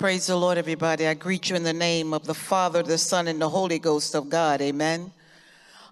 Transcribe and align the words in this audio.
Praise 0.00 0.28
the 0.28 0.36
Lord, 0.36 0.56
everybody. 0.56 1.06
I 1.06 1.12
greet 1.12 1.50
you 1.50 1.56
in 1.56 1.62
the 1.62 1.74
name 1.74 2.14
of 2.14 2.24
the 2.24 2.32
Father, 2.32 2.82
the 2.82 2.96
Son, 2.96 3.28
and 3.28 3.38
the 3.38 3.50
Holy 3.50 3.78
Ghost 3.78 4.14
of 4.14 4.30
God. 4.30 4.62
Amen. 4.62 5.12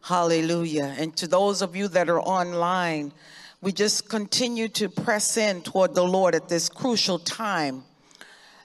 Hallelujah. 0.00 0.94
And 0.96 1.14
to 1.18 1.26
those 1.26 1.60
of 1.60 1.76
you 1.76 1.88
that 1.88 2.08
are 2.08 2.18
online, 2.18 3.12
we 3.60 3.71
just 3.71 4.08
continue 4.08 4.68
to 4.68 4.88
press 4.88 5.36
in 5.36 5.60
toward 5.60 5.94
the 5.94 6.04
Lord 6.04 6.34
at 6.34 6.48
this 6.48 6.71
crucial 6.71 7.18
time 7.18 7.84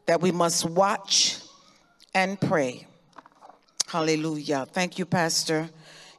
that 0.06 0.22
we 0.22 0.32
must 0.32 0.64
watch 0.64 1.40
and 2.16 2.40
pray. 2.40 2.88
Hallelujah. 3.88 4.66
Thank 4.72 4.98
you, 4.98 5.06
Pastor 5.06 5.70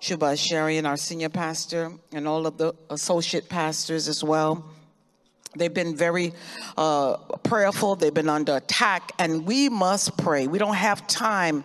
Shuba 0.00 0.34
Sharian, 0.34 0.84
our 0.86 0.98
senior 0.98 1.30
pastor, 1.30 1.92
and 2.12 2.28
all 2.28 2.46
of 2.46 2.58
the 2.58 2.74
associate 2.90 3.48
pastors 3.48 4.06
as 4.06 4.22
well. 4.22 4.73
They've 5.56 5.72
been 5.72 5.96
very 5.96 6.32
uh, 6.76 7.16
prayerful. 7.42 7.96
They've 7.96 8.12
been 8.12 8.28
under 8.28 8.56
attack, 8.56 9.12
and 9.18 9.46
we 9.46 9.68
must 9.68 10.16
pray. 10.16 10.46
We 10.46 10.58
don't 10.58 10.74
have 10.74 11.06
time 11.06 11.64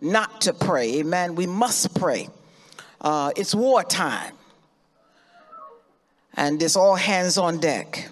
not 0.00 0.42
to 0.42 0.52
pray. 0.52 1.00
Amen. 1.00 1.34
We 1.34 1.46
must 1.46 1.94
pray. 1.98 2.28
Uh, 3.00 3.32
it's 3.36 3.54
wartime, 3.54 4.34
and 6.34 6.62
it's 6.62 6.76
all 6.76 6.96
hands 6.96 7.38
on 7.38 7.58
deck. 7.58 8.08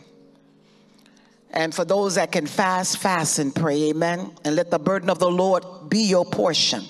And 1.50 1.74
for 1.74 1.84
those 1.84 2.16
that 2.16 2.30
can 2.33 2.47
fast, 2.47 2.98
fast 2.98 3.38
and 3.38 3.55
pray. 3.55 3.91
Amen. 3.91 4.33
And 4.45 4.55
let 4.55 4.70
the 4.70 4.78
burden 4.78 5.10
of 5.10 5.19
the 5.19 5.30
Lord 5.30 5.64
be 5.88 6.00
your 6.00 6.24
portion. 6.24 6.84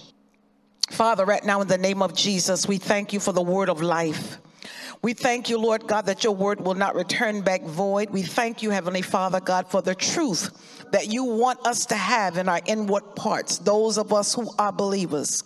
Father, 0.91 1.25
right 1.25 1.45
now 1.45 1.61
in 1.61 1.69
the 1.69 1.79
name 1.79 2.03
of 2.03 2.15
Jesus, 2.15 2.67
we 2.67 2.79
thank 2.79 3.13
you 3.13 3.21
for 3.21 3.33
the 3.33 3.43
word 3.43 3.69
of 3.69 3.83
life. 3.83 4.39
We 5.01 5.15
thank 5.15 5.49
you, 5.49 5.59
Lord 5.59 5.87
God, 5.87 6.07
that 6.07 6.25
your 6.25 6.35
word 6.35 6.61
will 6.61 6.75
not 6.75 6.97
return 6.97 7.43
back 7.43 7.63
void. 7.63 8.11
We 8.11 8.23
thank 8.23 8.63
you, 8.63 8.71
Heavenly 8.71 9.03
Father 9.03 9.41
God, 9.41 9.69
for 9.69 9.81
the 9.81 9.95
truth 9.95 10.87
that 10.91 11.07
you 11.07 11.23
want 11.23 11.65
us 11.65 11.87
to 11.87 11.95
have 11.95 12.37
in 12.37 12.49
our 12.49 12.61
inward 12.67 13.15
parts, 13.15 13.59
those 13.59 13.97
of 13.97 14.13
us 14.13 14.35
who 14.35 14.51
are 14.59 14.73
believers. 14.73 15.45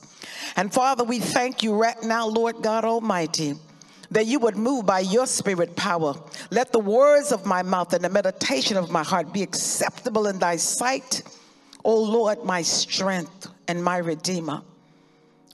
And 0.57 0.73
Father, 0.73 1.05
we 1.05 1.19
thank 1.19 1.63
you 1.63 1.75
right 1.75 2.01
now, 2.03 2.27
Lord 2.29 2.63
God 2.63 2.85
Almighty, 2.85 3.55
that 4.11 4.27
you 4.27 4.39
would 4.39 4.57
move 4.57 4.87
by 4.87 5.01
your 5.01 5.27
spirit 5.27 5.77
power. 5.77 6.15
Let 6.51 6.73
the 6.73 6.79
words 6.79 7.31
of 7.31 7.45
my 7.45 7.63
mouth 7.63 7.93
and 7.93 8.05
the 8.05 8.09
meditation 8.09 8.79
of 8.79 8.91
my 8.91 9.03
heart 9.03 9.35
be 9.35 9.43
acceptable 9.43 10.29
in 10.29 10.39
thy 10.39 10.57
sight, 10.57 11.23
O 11.85 12.03
Lord, 12.03 12.43
my 12.45 12.63
strength 12.63 13.49
and 13.69 13.85
my 13.85 13.99
redeemer. 13.99 14.63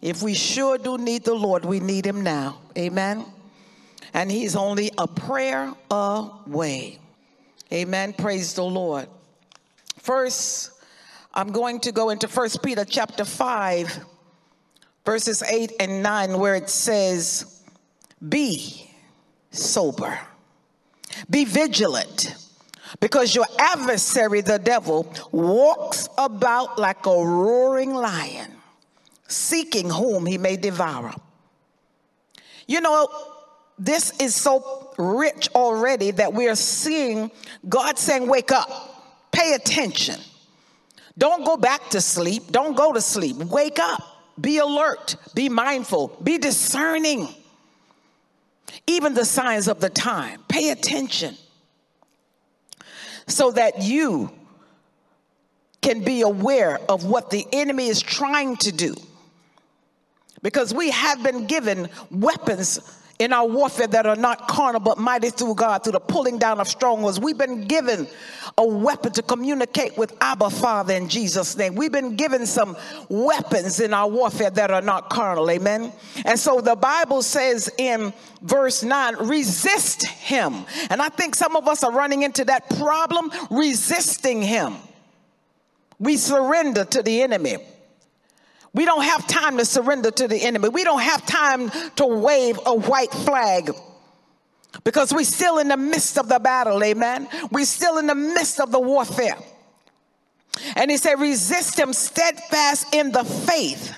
If 0.02 0.22
we 0.22 0.34
sure 0.34 0.78
do 0.78 0.98
need 0.98 1.24
the 1.24 1.34
Lord, 1.34 1.64
we 1.64 1.80
need 1.80 2.06
him 2.06 2.22
now. 2.22 2.60
Amen 2.76 3.24
and 4.14 4.30
he's 4.30 4.56
only 4.56 4.90
a 4.98 5.06
prayer 5.06 5.72
away. 5.90 6.98
Amen. 7.72 8.12
Praise 8.14 8.54
the 8.54 8.64
Lord. 8.64 9.08
First, 9.98 10.72
I'm 11.34 11.52
going 11.52 11.80
to 11.80 11.92
go 11.92 12.10
into 12.10 12.28
First 12.28 12.62
Peter 12.62 12.84
chapter 12.84 13.24
5, 13.24 14.04
verses 15.04 15.42
8 15.42 15.72
and 15.80 16.02
9, 16.02 16.38
where 16.38 16.54
it 16.54 16.70
says, 16.70 17.62
Be 18.26 18.90
sober, 19.50 20.18
be 21.28 21.44
vigilant, 21.44 22.34
because 23.00 23.34
your 23.34 23.46
adversary, 23.58 24.40
the 24.40 24.58
devil, 24.58 25.12
walks 25.30 26.08
about 26.16 26.78
like 26.78 27.04
a 27.04 27.10
roaring 27.10 27.92
lion, 27.94 28.50
seeking 29.26 29.90
whom 29.90 30.24
he 30.24 30.38
may 30.38 30.56
devour. 30.56 31.12
You 32.66 32.80
know, 32.80 33.08
this 33.78 34.18
is 34.20 34.34
so 34.34 34.92
rich 34.98 35.48
already 35.54 36.10
that 36.12 36.32
we 36.32 36.48
are 36.48 36.56
seeing 36.56 37.30
God 37.68 37.98
saying, 37.98 38.28
Wake 38.28 38.52
up, 38.52 39.30
pay 39.32 39.54
attention. 39.54 40.20
Don't 41.16 41.44
go 41.44 41.56
back 41.56 41.90
to 41.90 42.00
sleep. 42.00 42.50
Don't 42.50 42.76
go 42.76 42.92
to 42.92 43.00
sleep. 43.00 43.36
Wake 43.36 43.78
up. 43.78 44.02
Be 44.40 44.58
alert. 44.58 45.16
Be 45.34 45.48
mindful. 45.48 46.16
Be 46.22 46.38
discerning. 46.38 47.28
Even 48.86 49.14
the 49.14 49.24
signs 49.24 49.66
of 49.66 49.80
the 49.80 49.90
time. 49.90 50.40
Pay 50.48 50.70
attention 50.70 51.36
so 53.26 53.50
that 53.50 53.82
you 53.82 54.30
can 55.82 56.02
be 56.02 56.22
aware 56.22 56.78
of 56.88 57.04
what 57.04 57.30
the 57.30 57.46
enemy 57.52 57.88
is 57.88 58.00
trying 58.00 58.56
to 58.56 58.72
do. 58.72 58.94
Because 60.42 60.72
we 60.72 60.90
have 60.90 61.22
been 61.22 61.46
given 61.46 61.88
weapons 62.10 62.78
in 63.18 63.32
our 63.32 63.46
warfare 63.46 63.88
that 63.88 64.06
are 64.06 64.16
not 64.16 64.46
carnal 64.46 64.80
but 64.80 64.98
mighty 64.98 65.30
through 65.30 65.54
God, 65.54 65.82
through 65.82 65.92
the 65.92 66.00
pulling 66.00 66.38
down 66.38 66.60
of 66.60 66.68
strongholds. 66.68 67.18
We've 67.18 67.36
been 67.36 67.66
given 67.66 68.06
a 68.56 68.66
weapon 68.66 69.12
to 69.12 69.22
communicate 69.22 69.98
with 69.98 70.16
Abba 70.20 70.50
Father 70.50 70.94
in 70.94 71.08
Jesus' 71.08 71.56
name. 71.56 71.74
We've 71.74 71.92
been 71.92 72.16
given 72.16 72.46
some 72.46 72.76
weapons 73.08 73.80
in 73.80 73.92
our 73.92 74.08
warfare 74.08 74.50
that 74.50 74.70
are 74.70 74.82
not 74.82 75.10
carnal. 75.10 75.50
Amen. 75.50 75.92
And 76.24 76.38
so 76.38 76.60
the 76.60 76.76
Bible 76.76 77.22
says 77.22 77.70
in 77.76 78.12
verse 78.42 78.84
9, 78.84 79.16
resist 79.16 80.06
him. 80.06 80.64
And 80.90 81.02
I 81.02 81.08
think 81.08 81.34
some 81.34 81.56
of 81.56 81.66
us 81.66 81.82
are 81.82 81.92
running 81.92 82.22
into 82.22 82.44
that 82.44 82.70
problem, 82.70 83.30
resisting 83.50 84.42
him. 84.42 84.76
We 85.98 86.16
surrender 86.16 86.84
to 86.84 87.02
the 87.02 87.22
enemy. 87.22 87.58
We 88.74 88.84
don't 88.84 89.02
have 89.02 89.26
time 89.26 89.56
to 89.58 89.64
surrender 89.64 90.10
to 90.10 90.28
the 90.28 90.36
enemy. 90.36 90.68
We 90.68 90.84
don't 90.84 91.00
have 91.00 91.24
time 91.26 91.70
to 91.96 92.06
wave 92.06 92.58
a 92.66 92.74
white 92.74 93.10
flag 93.10 93.70
because 94.84 95.12
we're 95.12 95.24
still 95.24 95.58
in 95.58 95.68
the 95.68 95.76
midst 95.76 96.18
of 96.18 96.28
the 96.28 96.38
battle, 96.38 96.82
amen. 96.82 97.28
We're 97.50 97.64
still 97.64 97.98
in 97.98 98.06
the 98.06 98.14
midst 98.14 98.60
of 98.60 98.70
the 98.70 98.80
warfare. 98.80 99.36
And 100.76 100.90
he 100.90 100.96
said, 100.96 101.20
resist 101.20 101.78
him 101.78 101.92
steadfast 101.92 102.94
in 102.94 103.12
the 103.12 103.24
faith, 103.24 103.96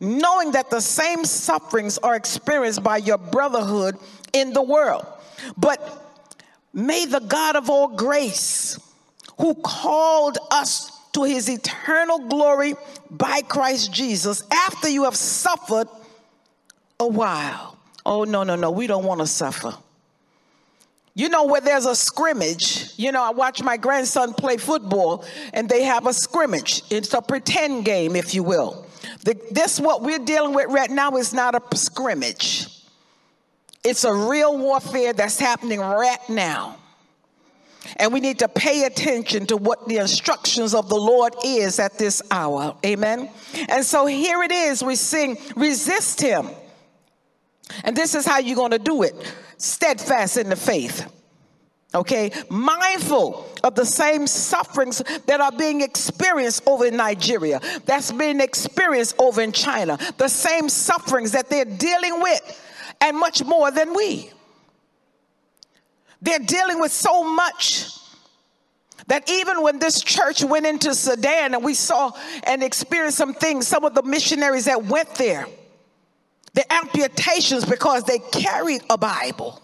knowing 0.00 0.52
that 0.52 0.70
the 0.70 0.80
same 0.80 1.24
sufferings 1.24 1.98
are 1.98 2.14
experienced 2.14 2.82
by 2.82 2.98
your 2.98 3.18
brotherhood 3.18 3.96
in 4.32 4.52
the 4.52 4.62
world. 4.62 5.06
But 5.56 5.80
may 6.72 7.06
the 7.06 7.20
God 7.20 7.56
of 7.56 7.70
all 7.70 7.88
grace, 7.88 8.78
who 9.38 9.54
called 9.54 10.38
us 10.50 10.97
to 11.12 11.24
his 11.24 11.48
eternal 11.48 12.20
glory 12.28 12.74
by 13.10 13.42
Christ 13.42 13.92
Jesus 13.92 14.42
after 14.52 14.88
you 14.88 15.04
have 15.04 15.16
suffered 15.16 15.88
a 17.00 17.06
while. 17.06 17.76
Oh, 18.04 18.24
no, 18.24 18.42
no, 18.42 18.56
no, 18.56 18.70
we 18.70 18.86
don't 18.86 19.04
want 19.04 19.20
to 19.20 19.26
suffer. 19.26 19.74
You 21.14 21.28
know, 21.28 21.46
where 21.46 21.60
there's 21.60 21.86
a 21.86 21.96
scrimmage, 21.96 22.92
you 22.96 23.10
know, 23.10 23.22
I 23.22 23.30
watch 23.30 23.60
my 23.60 23.76
grandson 23.76 24.34
play 24.34 24.56
football 24.56 25.24
and 25.52 25.68
they 25.68 25.82
have 25.82 26.06
a 26.06 26.12
scrimmage. 26.12 26.82
It's 26.90 27.12
a 27.12 27.20
pretend 27.20 27.84
game, 27.84 28.14
if 28.14 28.34
you 28.34 28.44
will. 28.44 28.86
The, 29.24 29.36
this, 29.50 29.80
what 29.80 30.02
we're 30.02 30.20
dealing 30.20 30.54
with 30.54 30.68
right 30.70 30.90
now, 30.90 31.16
is 31.16 31.34
not 31.34 31.54
a 31.54 31.76
scrimmage, 31.76 32.68
it's 33.84 34.04
a 34.04 34.12
real 34.14 34.56
warfare 34.58 35.12
that's 35.12 35.38
happening 35.38 35.80
right 35.80 36.18
now. 36.28 36.76
And 37.96 38.12
we 38.12 38.20
need 38.20 38.38
to 38.40 38.48
pay 38.48 38.84
attention 38.84 39.46
to 39.46 39.56
what 39.56 39.86
the 39.88 39.96
instructions 39.96 40.74
of 40.74 40.88
the 40.88 40.96
Lord 40.96 41.34
is 41.44 41.78
at 41.78 41.98
this 41.98 42.22
hour. 42.30 42.76
Amen. 42.84 43.30
And 43.68 43.84
so 43.84 44.06
here 44.06 44.42
it 44.42 44.52
is. 44.52 44.82
We 44.82 44.96
sing, 44.96 45.38
resist 45.56 46.20
him. 46.20 46.48
And 47.84 47.96
this 47.96 48.14
is 48.14 48.26
how 48.26 48.38
you're 48.38 48.56
going 48.56 48.70
to 48.72 48.78
do 48.78 49.02
it 49.02 49.14
steadfast 49.58 50.36
in 50.36 50.48
the 50.48 50.56
faith. 50.56 51.12
Okay, 51.94 52.30
mindful 52.50 53.50
of 53.64 53.74
the 53.74 53.86
same 53.86 54.26
sufferings 54.26 55.02
that 55.26 55.40
are 55.40 55.52
being 55.52 55.80
experienced 55.80 56.62
over 56.66 56.84
in 56.84 56.96
Nigeria, 56.96 57.60
that's 57.86 58.12
being 58.12 58.40
experienced 58.40 59.16
over 59.18 59.40
in 59.40 59.52
China, 59.52 59.98
the 60.18 60.28
same 60.28 60.68
sufferings 60.68 61.32
that 61.32 61.48
they're 61.48 61.64
dealing 61.64 62.20
with, 62.20 62.94
and 63.00 63.16
much 63.16 63.42
more 63.42 63.70
than 63.70 63.94
we. 63.94 64.30
They're 66.20 66.38
dealing 66.38 66.80
with 66.80 66.92
so 66.92 67.22
much 67.24 67.90
that 69.06 69.28
even 69.30 69.62
when 69.62 69.78
this 69.78 70.02
church 70.02 70.44
went 70.44 70.66
into 70.66 70.94
Sudan 70.94 71.54
and 71.54 71.64
we 71.64 71.74
saw 71.74 72.12
and 72.44 72.62
experienced 72.62 73.16
some 73.16 73.34
things, 73.34 73.66
some 73.66 73.84
of 73.84 73.94
the 73.94 74.02
missionaries 74.02 74.66
that 74.66 74.84
went 74.84 75.14
there, 75.14 75.46
the 76.54 76.70
amputations 76.72 77.64
because 77.64 78.04
they 78.04 78.18
carried 78.18 78.82
a 78.90 78.98
Bible. 78.98 79.62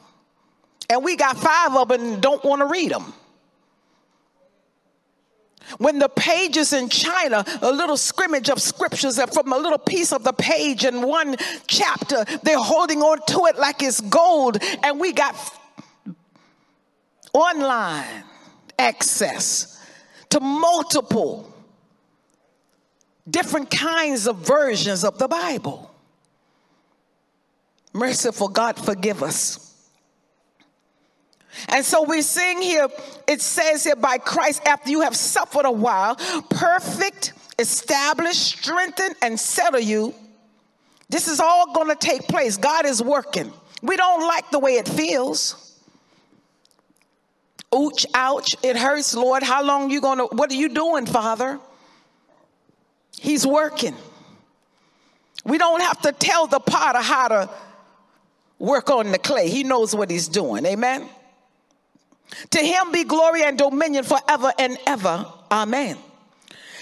And 0.89 1.05
we 1.05 1.17
got 1.17 1.37
five 1.37 1.75
of 1.77 1.89
them 1.89 2.01
and 2.01 2.23
don't 2.23 2.45
want 2.45 2.61
to 2.61 2.67
read 2.67 2.91
them. 2.91 3.13
When 5.79 5.99
the 5.99 6.09
pages 6.09 6.73
in 6.73 6.89
China, 6.89 7.45
a 7.63 7.73
little 7.73 7.97
scrimmage 7.97 8.51
of 8.51 8.61
scriptures 8.61 9.21
from 9.33 9.53
a 9.53 9.57
little 9.57 9.79
piece 9.79 10.13
of 10.13 10.23
the 10.23 10.33
page 10.33 10.85
in 10.85 11.03
one 11.03 11.37
chapter, 11.67 12.25
they're 12.43 12.59
holding 12.59 13.01
on 13.01 13.19
to 13.29 13.47
it 13.47 13.59
like 13.59 13.83
it's 13.83 14.01
gold. 14.03 14.59
And 14.83 15.01
we 15.01 15.13
got 15.13 15.35
online 17.35 18.25
access 18.79 19.79
to 20.31 20.41
multiple 20.41 21.53
different 23.29 23.71
kinds 23.71 24.27
of 24.27 24.37
versions 24.37 25.05
of 25.05 25.19
the 25.19 25.29
Bible. 25.29 25.91
Merciful 27.93 28.49
God, 28.49 28.79
forgive 28.79 29.23
us. 29.23 29.61
And 31.69 31.85
so 31.85 32.03
we're 32.03 32.23
seeing 32.23 32.61
here, 32.61 32.89
it 33.29 33.41
says 33.41 33.85
here, 33.85 33.97
by 33.97 34.19
Christ, 34.19 34.63
after 34.67 34.91
you 34.91 35.03
have 35.03 35.15
suffered 35.15 35.65
a 35.65 35.71
while, 35.71 36.17
perfect, 36.51 37.33
establish, 37.59 38.37
strengthen, 38.37 39.15
and 39.23 39.39
settle 39.39 39.81
you. 39.81 40.15
This 41.09 41.29
is 41.29 41.39
all 41.39 41.73
going 41.73 41.89
to 41.89 41.97
take 41.97 42.23
place. 42.23 42.57
God 42.57 42.87
is 42.87 43.03
working. 43.03 43.53
We 43.83 43.97
don't 43.97 44.27
like 44.27 44.51
the 44.51 44.59
way 44.59 44.73
it 44.73 44.89
feels. 44.89 45.64
Ouch, 47.75 48.07
ouch, 48.15 48.57
it 48.63 48.77
hurts, 48.77 49.15
Lord. 49.15 49.43
How 49.43 49.65
long 49.65 49.91
you 49.91 50.01
going 50.01 50.19
to, 50.19 50.27
what 50.27 50.51
are 50.51 50.55
you 50.55 50.69
doing, 50.69 51.07
Father? 51.07 51.59
He's 53.21 53.47
working. 53.47 53.97
We 55.45 55.59
don't 55.59 55.83
have 55.83 56.01
to 56.03 56.13
tell 56.13 56.47
the 56.47 56.61
potter 56.61 57.01
how 57.01 57.29
to 57.29 57.51
work 58.59 58.91
on 58.91 59.11
the 59.13 59.19
clay. 59.19 59.49
He 59.49 59.65
knows 59.65 59.95
what 59.95 60.11
he's 60.11 60.29
doing. 60.29 60.65
Amen. 60.67 61.09
To 62.51 62.59
him 62.59 62.93
be 62.93 63.05
glory 63.05 63.43
and 63.43 63.59
dominion 63.59 64.05
forever 64.05 64.53
and 64.59 64.79
ever. 64.87 65.27
Amen. 65.51 65.99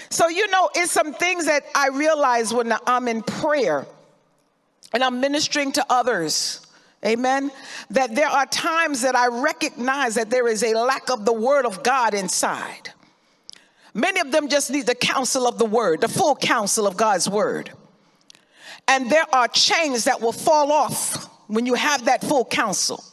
So, 0.09 0.27
you 0.27 0.47
know, 0.47 0.69
it's 0.75 0.91
some 0.91 1.13
things 1.13 1.47
that 1.47 1.63
I 1.73 1.89
realize 1.89 2.53
when 2.53 2.71
I'm 2.85 3.07
in 3.07 3.23
prayer 3.23 3.85
and 4.93 5.03
I'm 5.03 5.19
ministering 5.19 5.71
to 5.73 5.85
others. 5.89 6.62
Amen. 7.05 7.51
That 7.89 8.15
there 8.15 8.29
are 8.29 8.45
times 8.45 9.01
that 9.01 9.15
I 9.15 9.27
recognize 9.27 10.15
that 10.15 10.29
there 10.29 10.47
is 10.47 10.63
a 10.63 10.73
lack 10.73 11.09
of 11.09 11.25
the 11.25 11.33
word 11.33 11.65
of 11.65 11.83
God 11.83 12.13
inside. 12.13 12.91
Many 13.93 14.21
of 14.21 14.31
them 14.31 14.47
just 14.47 14.71
need 14.71 14.87
the 14.87 14.95
counsel 14.95 15.47
of 15.47 15.57
the 15.57 15.65
word, 15.65 16.01
the 16.01 16.07
full 16.07 16.35
counsel 16.35 16.87
of 16.87 16.97
God's 16.97 17.29
word. 17.29 17.71
And 18.87 19.09
there 19.09 19.25
are 19.33 19.47
chains 19.47 20.05
that 20.05 20.21
will 20.21 20.31
fall 20.31 20.71
off 20.71 21.29
when 21.47 21.65
you 21.65 21.73
have 21.75 22.05
that 22.05 22.21
full 22.21 22.45
counsel. 22.45 23.03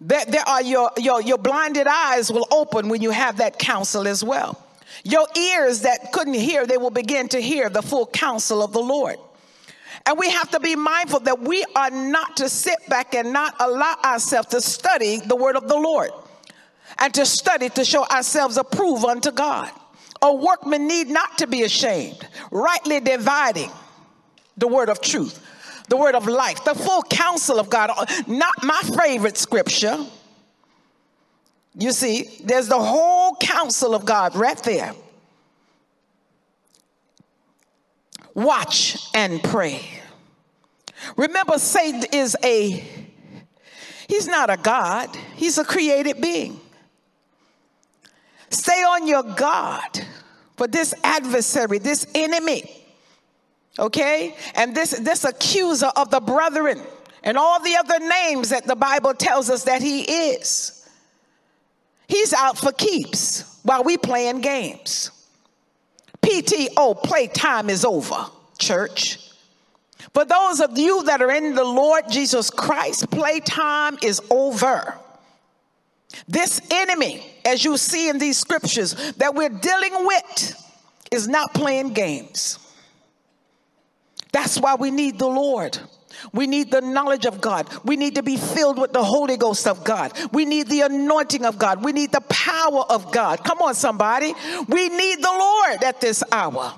There, 0.00 0.24
there 0.26 0.46
are 0.48 0.62
your, 0.62 0.90
your, 0.98 1.20
your 1.20 1.38
blinded 1.38 1.86
eyes 1.86 2.30
will 2.30 2.46
open 2.50 2.88
when 2.88 3.02
you 3.02 3.10
have 3.10 3.38
that 3.38 3.58
counsel 3.58 4.06
as 4.06 4.22
well. 4.22 4.58
Your 5.04 5.26
ears 5.36 5.82
that 5.82 6.12
couldn't 6.12 6.34
hear, 6.34 6.66
they 6.66 6.76
will 6.76 6.90
begin 6.90 7.28
to 7.28 7.40
hear 7.40 7.68
the 7.68 7.82
full 7.82 8.06
counsel 8.06 8.62
of 8.62 8.72
the 8.72 8.80
Lord. 8.80 9.16
And 10.06 10.18
we 10.18 10.30
have 10.30 10.50
to 10.50 10.60
be 10.60 10.74
mindful 10.74 11.20
that 11.20 11.40
we 11.40 11.64
are 11.76 11.90
not 11.90 12.36
to 12.38 12.48
sit 12.48 12.78
back 12.88 13.14
and 13.14 13.32
not 13.32 13.54
allow 13.60 13.96
ourselves 14.04 14.48
to 14.48 14.60
study 14.60 15.18
the 15.18 15.36
word 15.36 15.56
of 15.56 15.68
the 15.68 15.76
Lord 15.76 16.10
and 16.98 17.14
to 17.14 17.24
study 17.24 17.68
to 17.70 17.84
show 17.84 18.04
ourselves 18.06 18.56
approved 18.56 19.04
unto 19.04 19.30
God. 19.30 19.70
A 20.20 20.34
workman 20.34 20.86
need 20.86 21.08
not 21.08 21.38
to 21.38 21.46
be 21.46 21.62
ashamed, 21.62 22.26
rightly 22.50 23.00
dividing 23.00 23.70
the 24.56 24.68
word 24.68 24.88
of 24.88 25.00
truth 25.00 25.40
the 25.92 25.96
word 25.98 26.14
of 26.14 26.26
life, 26.26 26.64
the 26.64 26.74
full 26.74 27.02
counsel 27.02 27.60
of 27.60 27.68
God. 27.68 27.90
Not 28.26 28.62
my 28.62 28.80
favorite 28.96 29.36
scripture. 29.36 29.98
You 31.74 31.92
see, 31.92 32.30
there's 32.42 32.68
the 32.68 32.78
whole 32.78 33.36
counsel 33.36 33.94
of 33.94 34.06
God 34.06 34.34
right 34.34 34.56
there. 34.62 34.94
Watch 38.34 38.98
and 39.14 39.42
pray. 39.42 39.88
Remember, 41.16 41.58
Satan 41.58 42.04
is 42.12 42.36
a, 42.42 42.84
he's 44.08 44.28
not 44.28 44.50
a 44.50 44.56
God, 44.56 45.14
he's 45.34 45.58
a 45.58 45.64
created 45.64 46.20
being. 46.20 46.60
Stay 48.50 48.82
on 48.82 49.06
your 49.06 49.22
guard 49.22 50.00
for 50.56 50.66
this 50.66 50.94
adversary, 51.02 51.78
this 51.78 52.06
enemy 52.14 52.82
Okay? 53.78 54.36
And 54.54 54.74
this, 54.74 54.90
this 54.90 55.24
accuser 55.24 55.90
of 55.96 56.10
the 56.10 56.20
brethren 56.20 56.80
and 57.22 57.38
all 57.38 57.62
the 57.62 57.76
other 57.76 57.98
names 58.00 58.50
that 58.50 58.66
the 58.66 58.76
Bible 58.76 59.14
tells 59.14 59.48
us 59.50 59.64
that 59.64 59.82
he 59.82 60.02
is. 60.02 60.88
He's 62.08 62.32
out 62.32 62.58
for 62.58 62.72
keeps 62.72 63.60
while 63.62 63.84
we 63.84 63.96
playing 63.96 64.40
games. 64.40 65.10
PTO, 66.22 67.02
playtime 67.02 67.68
is 67.68 67.84
over, 67.84 68.26
church. 68.58 69.18
For 70.14 70.24
those 70.24 70.60
of 70.60 70.78
you 70.78 71.04
that 71.04 71.22
are 71.22 71.30
in 71.30 71.54
the 71.54 71.64
Lord 71.64 72.04
Jesus 72.10 72.50
Christ, 72.50 73.10
playtime 73.10 73.98
is 74.02 74.20
over. 74.30 74.98
This 76.28 76.60
enemy, 76.70 77.24
as 77.44 77.64
you 77.64 77.76
see 77.76 78.08
in 78.08 78.18
these 78.18 78.38
scriptures, 78.38 78.94
that 79.14 79.34
we're 79.34 79.48
dealing 79.48 80.06
with, 80.06 80.64
is 81.10 81.28
not 81.28 81.54
playing 81.54 81.92
games. 81.92 82.58
That's 84.32 84.58
why 84.58 84.74
we 84.74 84.90
need 84.90 85.18
the 85.18 85.26
Lord. 85.26 85.78
We 86.32 86.46
need 86.46 86.70
the 86.70 86.80
knowledge 86.80 87.26
of 87.26 87.40
God. 87.40 87.68
We 87.84 87.96
need 87.96 88.14
to 88.16 88.22
be 88.22 88.36
filled 88.36 88.78
with 88.78 88.92
the 88.92 89.02
Holy 89.02 89.36
Ghost 89.36 89.66
of 89.66 89.84
God. 89.84 90.12
We 90.32 90.44
need 90.44 90.68
the 90.68 90.82
anointing 90.82 91.44
of 91.44 91.58
God. 91.58 91.82
We 91.84 91.92
need 91.92 92.12
the 92.12 92.20
power 92.22 92.84
of 92.88 93.12
God. 93.12 93.44
Come 93.44 93.60
on, 93.60 93.74
somebody. 93.74 94.34
We 94.68 94.88
need 94.88 95.18
the 95.18 95.30
Lord 95.30 95.84
at 95.84 96.00
this 96.00 96.22
hour. 96.30 96.74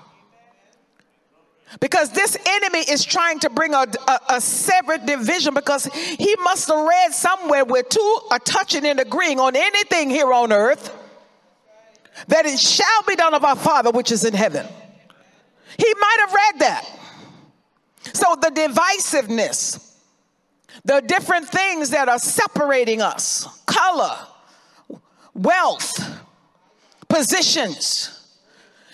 Because 1.80 2.10
this 2.12 2.36
enemy 2.46 2.80
is 2.80 3.04
trying 3.04 3.40
to 3.40 3.50
bring 3.50 3.74
a, 3.74 3.86
a, 4.06 4.20
a, 4.30 4.40
separate 4.40 5.06
division 5.06 5.54
because 5.54 5.86
he 5.86 6.36
must 6.42 6.68
have 6.68 6.86
read 6.86 7.12
somewhere 7.12 7.64
where 7.64 7.82
two 7.82 8.18
are 8.30 8.38
touching 8.38 8.86
and 8.86 9.00
agreeing 9.00 9.40
on 9.40 9.56
anything 9.56 10.08
here 10.08 10.32
on 10.32 10.52
earth 10.52 10.94
that 12.28 12.46
it 12.46 12.60
shall 12.60 13.02
be 13.08 13.16
done 13.16 13.34
of 13.34 13.44
our 13.44 13.56
Father 13.56 13.90
which 13.90 14.12
is 14.12 14.24
in 14.24 14.34
heaven. 14.34 14.66
He 15.76 15.94
might 15.98 16.16
have 16.20 16.32
read 16.32 16.60
that. 16.60 16.98
So 18.12 18.36
the 18.40 18.48
divisiveness, 18.48 19.94
the 20.84 21.00
different 21.00 21.48
things 21.48 21.90
that 21.90 22.08
are 22.08 22.18
separating 22.18 23.00
us, 23.00 23.46
color, 23.66 24.16
wealth, 25.34 25.92
positions. 27.08 28.10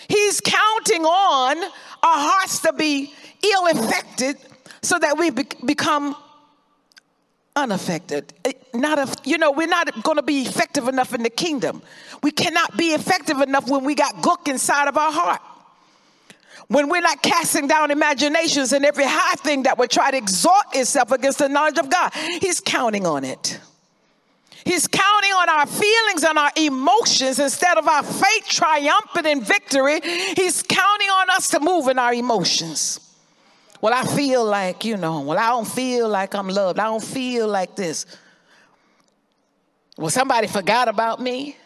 He's 0.08 0.40
counting 0.40 1.04
on 1.04 1.56
our 1.62 1.70
hearts 2.02 2.60
to 2.60 2.72
be 2.72 3.12
ill 3.42 3.66
affected 3.68 4.36
so 4.82 4.98
that 4.98 5.18
we 5.18 5.30
be- 5.30 5.46
become 5.64 6.16
unaffected. 7.56 8.32
Eh, 8.44 8.52
not 8.74 8.98
a, 8.98 9.16
you 9.24 9.38
know, 9.38 9.52
we're 9.52 9.66
not 9.66 10.02
going 10.02 10.16
to 10.16 10.22
be 10.22 10.42
effective 10.42 10.88
enough 10.88 11.14
in 11.14 11.22
the 11.22 11.30
kingdom. 11.30 11.82
We 12.22 12.30
cannot 12.30 12.76
be 12.76 12.88
effective 12.88 13.40
enough 13.40 13.68
when 13.68 13.84
we 13.84 13.94
got 13.94 14.16
gook 14.16 14.48
inside 14.48 14.88
of 14.88 14.96
our 14.96 15.12
heart 15.12 15.40
when 16.70 16.88
we're 16.88 17.00
not 17.00 17.20
casting 17.20 17.66
down 17.66 17.90
imaginations 17.90 18.72
and 18.72 18.84
every 18.84 19.04
high 19.04 19.34
thing 19.34 19.64
that 19.64 19.76
would 19.76 19.90
try 19.90 20.12
to 20.12 20.16
exalt 20.16 20.66
itself 20.72 21.10
against 21.10 21.38
the 21.38 21.48
knowledge 21.48 21.78
of 21.78 21.90
God, 21.90 22.12
He's 22.40 22.60
counting 22.60 23.06
on 23.06 23.24
it. 23.24 23.58
He's 24.64 24.86
counting 24.86 25.32
on 25.32 25.48
our 25.48 25.66
feelings 25.66 26.22
and 26.22 26.38
our 26.38 26.52
emotions 26.54 27.40
instead 27.40 27.76
of 27.76 27.88
our 27.88 28.04
faith 28.04 28.46
triumphant 28.46 29.26
in 29.26 29.40
victory. 29.40 30.00
He's 30.00 30.62
counting 30.62 31.08
on 31.08 31.30
us 31.30 31.48
to 31.48 31.58
move 31.58 31.88
in 31.88 31.98
our 31.98 32.14
emotions. 32.14 33.00
Well, 33.80 33.92
I 33.92 34.04
feel 34.04 34.44
like, 34.44 34.84
you 34.84 34.96
know, 34.96 35.22
well, 35.22 35.38
I 35.38 35.48
don't 35.48 35.66
feel 35.66 36.08
like 36.08 36.36
I'm 36.36 36.48
loved. 36.48 36.78
I 36.78 36.84
don't 36.84 37.02
feel 37.02 37.48
like 37.48 37.74
this. 37.74 38.06
Well, 39.96 40.10
somebody 40.10 40.46
forgot 40.46 40.86
about 40.86 41.20
me. 41.20 41.56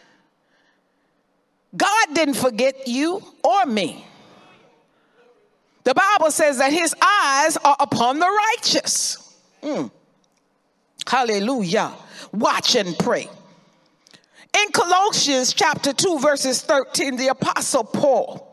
God 1.77 2.07
didn't 2.13 2.35
forget 2.37 2.87
you 2.87 3.21
or 3.43 3.67
me. 3.67 4.03
The 5.85 5.93
Bible 5.93 6.31
says 6.31 6.57
that 6.57 6.73
his 6.73 6.93
eyes 6.99 7.57
are 7.57 7.77
upon 7.79 8.19
the 8.19 8.27
righteous. 8.27 9.37
Mm. 9.61 9.91
Hallelujah. 11.07 11.93
Watch 12.33 12.75
and 12.75 12.97
pray. 12.97 13.29
In 14.57 14.71
Colossians 14.71 15.53
chapter 15.53 15.93
2, 15.93 16.19
verses 16.19 16.61
13, 16.63 17.17
the 17.17 17.27
apostle 17.27 17.83
Paul. 17.83 18.51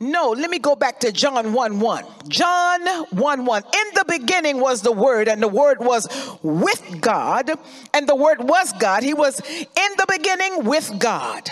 No, 0.00 0.30
let 0.30 0.50
me 0.50 0.58
go 0.58 0.74
back 0.74 0.98
to 1.00 1.12
John 1.12 1.52
1 1.52 1.80
1. 1.80 2.04
John 2.26 2.86
1 3.10 3.44
1. 3.44 3.62
In 3.62 3.94
the 3.94 4.04
beginning 4.08 4.60
was 4.60 4.82
the 4.82 4.90
Word, 4.90 5.28
and 5.28 5.40
the 5.40 5.48
Word 5.48 5.78
was 5.78 6.08
with 6.42 7.00
God, 7.00 7.50
and 7.94 8.08
the 8.08 8.16
Word 8.16 8.40
was 8.40 8.72
God. 8.74 9.04
He 9.04 9.14
was 9.14 9.38
in 9.40 9.66
the 9.96 10.06
beginning 10.08 10.64
with 10.64 10.98
God. 10.98 11.50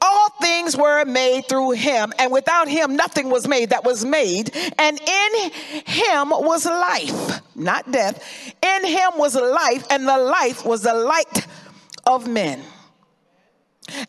All 0.00 0.28
things 0.40 0.76
were 0.76 1.04
made 1.04 1.48
through 1.48 1.72
him, 1.72 2.12
and 2.18 2.30
without 2.30 2.68
him, 2.68 2.96
nothing 2.96 3.30
was 3.30 3.48
made 3.48 3.70
that 3.70 3.84
was 3.84 4.04
made. 4.04 4.50
And 4.78 5.00
in 5.00 5.50
him 5.84 6.30
was 6.30 6.66
life, 6.66 7.40
not 7.54 7.90
death. 7.90 8.22
In 8.62 8.84
him 8.86 9.12
was 9.16 9.34
life, 9.34 9.86
and 9.90 10.06
the 10.06 10.18
life 10.18 10.64
was 10.64 10.82
the 10.82 10.94
light 10.94 11.46
of 12.06 12.28
men. 12.28 12.62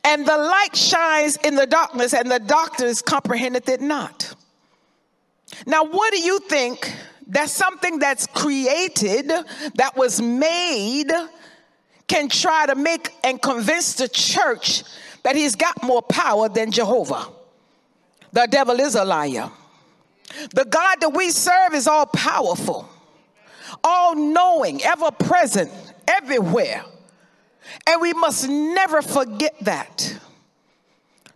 And 0.03 0.25
the 0.25 0.37
light 0.37 0.75
shines 0.75 1.37
in 1.37 1.55
the 1.55 1.67
darkness, 1.67 2.13
and 2.13 2.29
the 2.29 2.39
darkness 2.39 3.01
comprehendeth 3.01 3.69
it 3.69 3.81
not. 3.81 4.35
Now, 5.65 5.85
what 5.85 6.11
do 6.11 6.19
you 6.19 6.39
think 6.39 6.93
that 7.27 7.49
something 7.49 7.99
that's 7.99 8.27
created, 8.27 9.31
that 9.75 9.95
was 9.95 10.21
made, 10.21 11.11
can 12.07 12.27
try 12.27 12.65
to 12.65 12.75
make 12.75 13.13
and 13.23 13.41
convince 13.41 13.93
the 13.93 14.09
church 14.09 14.83
that 15.23 15.35
he's 15.35 15.55
got 15.55 15.83
more 15.83 16.01
power 16.01 16.49
than 16.49 16.71
Jehovah. 16.71 17.27
The 18.33 18.47
devil 18.49 18.79
is 18.79 18.95
a 18.95 19.05
liar. 19.05 19.49
The 20.53 20.65
God 20.65 20.97
that 21.01 21.09
we 21.09 21.29
serve 21.29 21.73
is 21.73 21.87
all 21.87 22.05
powerful, 22.05 22.89
all 23.83 24.15
knowing, 24.15 24.81
ever 24.83 25.11
present, 25.11 25.71
everywhere. 26.07 26.83
And 27.87 28.01
we 28.01 28.13
must 28.13 28.47
never 28.47 29.01
forget 29.01 29.55
that. 29.61 30.17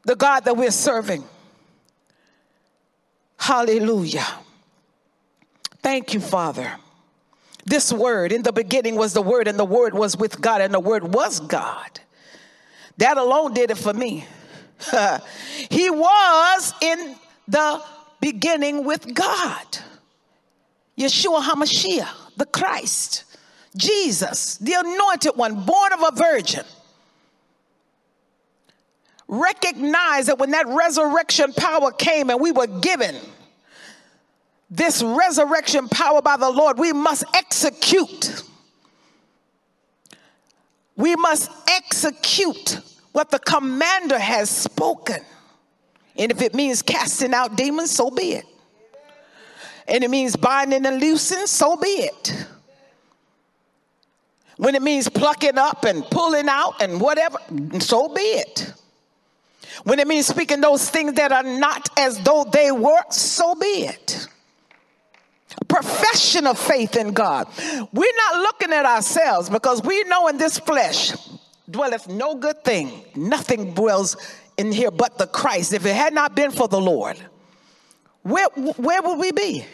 The 0.04 0.16
God 0.16 0.46
that 0.46 0.56
we're 0.56 0.72
serving. 0.72 1.24
Hallelujah. 3.38 4.26
Thank 5.82 6.14
you, 6.14 6.20
Father. 6.20 6.72
This 7.66 7.92
word, 7.92 8.32
in 8.32 8.44
the 8.44 8.54
beginning 8.54 8.96
was 8.96 9.14
the 9.14 9.22
word, 9.22 9.48
and 9.48 9.58
the 9.58 9.66
word 9.66 9.94
was 9.94 10.16
with 10.16 10.40
God, 10.40 10.62
and 10.62 10.74
the 10.74 10.80
word 10.80 11.14
was 11.14 11.40
God. 11.40 12.00
That 12.98 13.18
alone 13.18 13.54
did 13.54 13.72
it 13.72 13.78
for 13.78 13.94
me. 13.94 14.26
he 15.70 15.90
was 15.90 16.74
in 16.82 17.16
the 17.48 17.82
beginning 18.20 18.86
with 18.86 19.14
God. 19.14 19.66
Yeshua 20.98 21.42
HaMashiach, 21.42 22.36
the 22.38 22.46
Christ, 22.46 23.26
Jesus, 23.76 24.58
the 24.58 24.74
anointed 24.74 25.34
one, 25.36 25.66
born 25.66 25.94
of 25.94 26.02
a 26.02 26.16
virgin. 26.16 26.64
Recognize 29.28 30.28
that 30.28 30.38
when 30.38 30.52
that 30.52 30.68
resurrection 30.68 31.52
power 31.54 31.92
came 31.92 32.30
and 32.30 32.40
we 32.40 32.52
were 32.52 32.68
given 32.68 33.16
this 34.70 35.04
resurrection 35.04 35.90
power 35.90 36.22
by 36.22 36.38
the 36.38 36.50
Lord, 36.50 36.80
we 36.80 36.94
must 36.94 37.24
execute. 37.34 38.44
We 40.96 41.16
must 41.16 41.52
execute 41.68 42.80
what 43.12 43.30
the 43.32 43.40
commander 43.40 44.20
has 44.20 44.50
spoken. 44.50 45.22
And 46.18 46.32
if 46.32 46.42
it 46.42 46.54
means 46.54 46.82
casting 46.82 47.34
out 47.34 47.56
demons, 47.58 47.92
so 47.92 48.10
be 48.10 48.34
it. 48.34 48.46
And 49.88 50.04
it 50.04 50.10
means 50.10 50.36
binding 50.36 50.86
and 50.86 51.00
loosing, 51.00 51.46
so 51.48 51.76
be 51.76 51.88
it. 51.88 52.48
When 54.58 54.74
it 54.74 54.82
means 54.82 55.10
plucking 55.10 55.58
up 55.58 55.84
and 55.84 56.04
pulling 56.06 56.48
out 56.48 56.82
and 56.82 57.02
whatever, 57.02 57.38
so 57.80 58.08
be 58.14 58.22
it. 58.22 58.74
When 59.84 60.00
it 60.00 60.08
means 60.08 60.28
speaking 60.28 60.62
those 60.62 60.90
things 60.90 61.14
that 61.14 61.32
are 61.32 61.44
not 61.44 61.90
as 62.00 62.18
though 62.20 62.46
they 62.46 62.72
were, 62.72 63.04
so 63.10 63.56
be 63.56 63.66
it. 63.66 64.28
Profession 65.68 66.48
of 66.48 66.60
faith 66.60 66.96
in 66.96 67.12
God. 67.12 67.48
We're 67.92 68.16
not 68.18 68.42
looking 68.42 68.74
at 68.74 68.86
ourselves 68.86 69.50
because 69.50 69.82
we 69.82 70.04
know 70.04 70.28
in 70.28 70.38
this 70.38 70.60
flesh 70.60 71.14
dwelleth 71.70 72.08
no 72.08 72.36
good 72.36 72.64
thing. 72.64 73.04
Nothing 73.16 73.74
dwells 73.74 74.18
in 74.58 74.72
here 74.72 74.92
but 74.92 75.18
the 75.18 75.28
Christ. 75.28 75.74
If 75.74 75.86
it 75.86 75.96
had 75.96 76.14
not 76.14 76.36
been 76.36 76.52
for 76.52 76.68
the 76.68 76.80
Lord, 76.80 77.18
where, 78.22 78.48
where 78.48 79.02
would 79.02 79.20
we 79.20 79.32
be? 79.32 79.66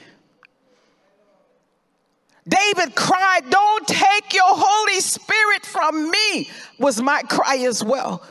David 2.47 2.95
cried, 2.95 3.49
Don't 3.49 3.87
take 3.87 4.33
your 4.33 4.43
Holy 4.47 4.99
Spirit 4.99 5.65
from 5.65 6.09
me, 6.09 6.49
was 6.79 7.01
my 7.01 7.21
cry 7.23 7.57
as 7.57 7.83
well. 7.83 8.23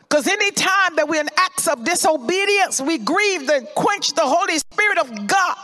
Because 0.00 0.26
anytime 0.26 0.96
that 0.96 1.08
we're 1.08 1.22
in 1.22 1.30
acts 1.38 1.68
of 1.68 1.84
disobedience, 1.84 2.80
we 2.82 2.98
grieve 2.98 3.48
and 3.48 3.66
quench 3.74 4.12
the 4.12 4.22
Holy 4.22 4.58
Spirit 4.58 4.98
of 4.98 5.26
God. 5.26 5.56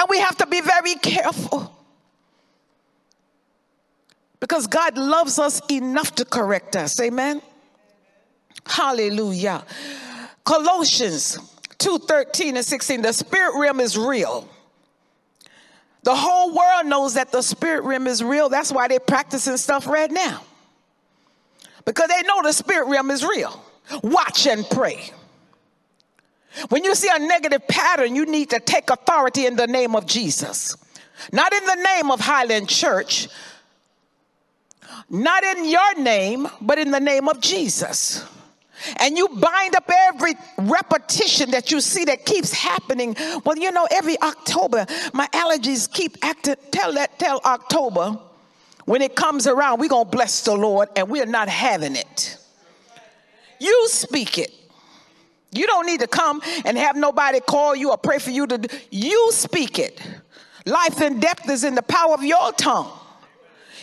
And 0.00 0.08
we 0.08 0.18
have 0.20 0.38
to 0.38 0.46
be 0.46 0.62
very 0.62 0.94
careful. 0.94 1.76
Because 4.40 4.66
God 4.66 4.96
loves 4.96 5.38
us 5.38 5.60
enough 5.70 6.14
to 6.14 6.24
correct 6.24 6.74
us. 6.74 6.98
Amen. 7.00 7.42
Hallelujah. 8.64 9.62
Colossians 10.42 11.38
2 11.76 11.98
13 11.98 12.56
and 12.56 12.64
16. 12.64 13.02
The 13.02 13.12
spirit 13.12 13.60
realm 13.60 13.78
is 13.78 13.98
real. 13.98 14.48
The 16.04 16.16
whole 16.16 16.54
world 16.54 16.86
knows 16.86 17.12
that 17.14 17.30
the 17.30 17.42
spirit 17.42 17.84
realm 17.84 18.06
is 18.06 18.24
real. 18.24 18.48
That's 18.48 18.72
why 18.72 18.88
they're 18.88 19.00
practicing 19.00 19.58
stuff 19.58 19.86
right 19.86 20.10
now. 20.10 20.42
Because 21.84 22.08
they 22.08 22.22
know 22.22 22.40
the 22.42 22.54
spirit 22.54 22.88
realm 22.88 23.10
is 23.10 23.22
real. 23.22 23.62
Watch 24.02 24.46
and 24.46 24.64
pray. 24.70 25.12
When 26.68 26.84
you 26.84 26.94
see 26.94 27.08
a 27.12 27.18
negative 27.18 27.66
pattern, 27.68 28.16
you 28.16 28.26
need 28.26 28.50
to 28.50 28.60
take 28.60 28.90
authority 28.90 29.46
in 29.46 29.56
the 29.56 29.66
name 29.66 29.94
of 29.94 30.06
Jesus. 30.06 30.76
Not 31.32 31.52
in 31.52 31.64
the 31.64 31.74
name 31.74 32.10
of 32.10 32.20
Highland 32.20 32.68
Church, 32.68 33.28
not 35.08 35.44
in 35.44 35.68
your 35.68 35.94
name, 36.00 36.48
but 36.60 36.78
in 36.78 36.90
the 36.90 37.00
name 37.00 37.28
of 37.28 37.40
Jesus. 37.40 38.24
And 38.98 39.16
you 39.16 39.28
bind 39.28 39.76
up 39.76 39.90
every 39.92 40.34
repetition 40.56 41.50
that 41.50 41.70
you 41.70 41.80
see 41.80 42.04
that 42.06 42.24
keeps 42.24 42.52
happening. 42.52 43.14
Well, 43.44 43.58
you 43.58 43.70
know, 43.70 43.86
every 43.90 44.20
October, 44.22 44.86
my 45.12 45.26
allergies 45.28 45.90
keep 45.92 46.16
acting. 46.22 46.56
Tell 46.70 46.92
that, 46.94 47.18
tell 47.18 47.40
October, 47.44 48.18
when 48.86 49.02
it 49.02 49.14
comes 49.14 49.46
around, 49.46 49.80
we're 49.80 49.88
going 49.88 50.06
to 50.06 50.10
bless 50.10 50.44
the 50.44 50.54
Lord 50.54 50.88
and 50.96 51.08
we're 51.08 51.26
not 51.26 51.48
having 51.48 51.96
it. 51.96 52.38
You 53.58 53.88
speak 53.88 54.38
it. 54.38 54.54
You 55.52 55.66
don't 55.66 55.86
need 55.86 56.00
to 56.00 56.06
come 56.06 56.40
and 56.64 56.78
have 56.78 56.96
nobody 56.96 57.40
call 57.40 57.74
you 57.74 57.90
or 57.90 57.98
pray 57.98 58.18
for 58.18 58.30
you 58.30 58.46
to. 58.46 58.68
You 58.90 59.32
speak 59.32 59.78
it. 59.78 60.00
Life 60.66 61.00
and 61.00 61.20
death 61.20 61.48
is 61.48 61.64
in 61.64 61.74
the 61.74 61.82
power 61.82 62.14
of 62.14 62.22
your 62.22 62.52
tongue. 62.52 62.90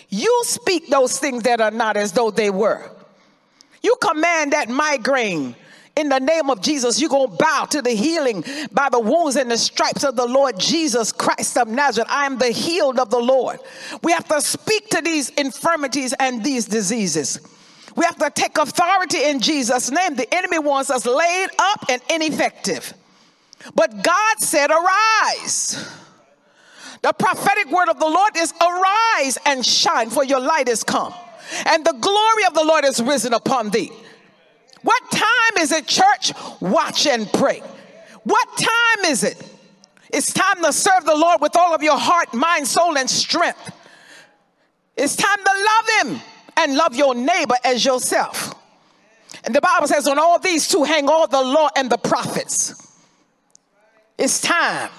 You 0.09 0.41
speak 0.45 0.87
those 0.87 1.19
things 1.19 1.43
that 1.43 1.59
are 1.59 1.71
not 1.71 1.97
as 1.97 2.13
though 2.13 2.31
they 2.31 2.49
were. 2.49 2.89
You 3.83 3.95
command 4.01 4.53
that 4.53 4.69
migraine 4.69 5.55
in 5.97 6.09
the 6.09 6.19
name 6.19 6.49
of 6.49 6.61
Jesus. 6.61 7.01
You're 7.01 7.09
going 7.09 7.31
to 7.31 7.35
bow 7.35 7.65
to 7.71 7.81
the 7.81 7.91
healing 7.91 8.43
by 8.71 8.87
the 8.89 8.99
wounds 8.99 9.35
and 9.35 9.51
the 9.51 9.57
stripes 9.57 10.03
of 10.03 10.15
the 10.15 10.25
Lord 10.25 10.57
Jesus 10.59 11.11
Christ 11.11 11.57
of 11.57 11.67
Nazareth. 11.67 12.07
I 12.09 12.25
am 12.25 12.37
the 12.37 12.49
healed 12.49 12.99
of 12.99 13.09
the 13.09 13.19
Lord. 13.19 13.59
We 14.03 14.11
have 14.13 14.27
to 14.29 14.39
speak 14.39 14.89
to 14.89 15.01
these 15.01 15.29
infirmities 15.29 16.13
and 16.13 16.43
these 16.43 16.65
diseases. 16.65 17.39
We 17.97 18.05
have 18.05 18.17
to 18.17 18.29
take 18.29 18.59
authority 18.59 19.23
in 19.23 19.39
Jesus' 19.39 19.89
name. 19.89 20.15
The 20.15 20.31
enemy 20.33 20.59
wants 20.59 20.91
us 20.91 21.07
laid 21.07 21.49
up 21.57 21.85
and 21.89 21.99
ineffective. 22.11 22.93
But 23.73 24.03
God 24.03 24.37
said, 24.37 24.69
Arise. 24.69 25.83
The 27.01 27.11
prophetic 27.11 27.71
word 27.71 27.89
of 27.89 27.99
the 27.99 28.05
Lord 28.05 28.37
is, 28.37 28.53
Arise 28.61 29.39
and 29.47 29.65
shine, 29.65 30.11
for 30.11 30.23
your 30.23 30.39
light 30.39 30.69
is 30.69 30.83
come, 30.83 31.11
and 31.65 31.83
the 31.83 31.93
glory 31.93 32.45
of 32.45 32.53
the 32.53 32.63
Lord 32.63 32.85
is 32.85 33.01
risen 33.01 33.33
upon 33.33 33.71
thee. 33.71 33.91
What 34.83 35.01
time 35.11 35.57
is 35.59 35.71
it, 35.71 35.87
church? 35.87 36.33
Watch 36.61 37.07
and 37.07 37.27
pray. 37.33 37.63
What 38.23 38.47
time 38.57 39.05
is 39.11 39.23
it? 39.23 39.43
It's 40.11 40.31
time 40.31 40.63
to 40.63 40.71
serve 40.71 41.03
the 41.03 41.15
Lord 41.15 41.41
with 41.41 41.55
all 41.55 41.73
of 41.73 41.81
your 41.81 41.97
heart, 41.97 42.31
mind, 42.35 42.67
soul, 42.67 42.95
and 42.95 43.09
strength. 43.09 43.71
It's 44.95 45.15
time 45.15 45.37
to 45.37 45.51
love 45.51 46.13
Him 46.13 46.21
and 46.57 46.75
love 46.75 46.95
your 46.95 47.15
neighbor 47.15 47.55
as 47.63 47.85
yourself. 47.85 48.53
And 49.43 49.55
the 49.55 49.61
Bible 49.61 49.87
says, 49.87 50.07
on 50.07 50.19
all 50.19 50.39
these 50.39 50.67
two 50.67 50.83
hang 50.83 51.07
all 51.07 51.27
the 51.27 51.41
law 51.41 51.69
and 51.75 51.89
the 51.89 51.97
prophets. 51.97 52.73
It's 54.17 54.41
time. 54.41 54.89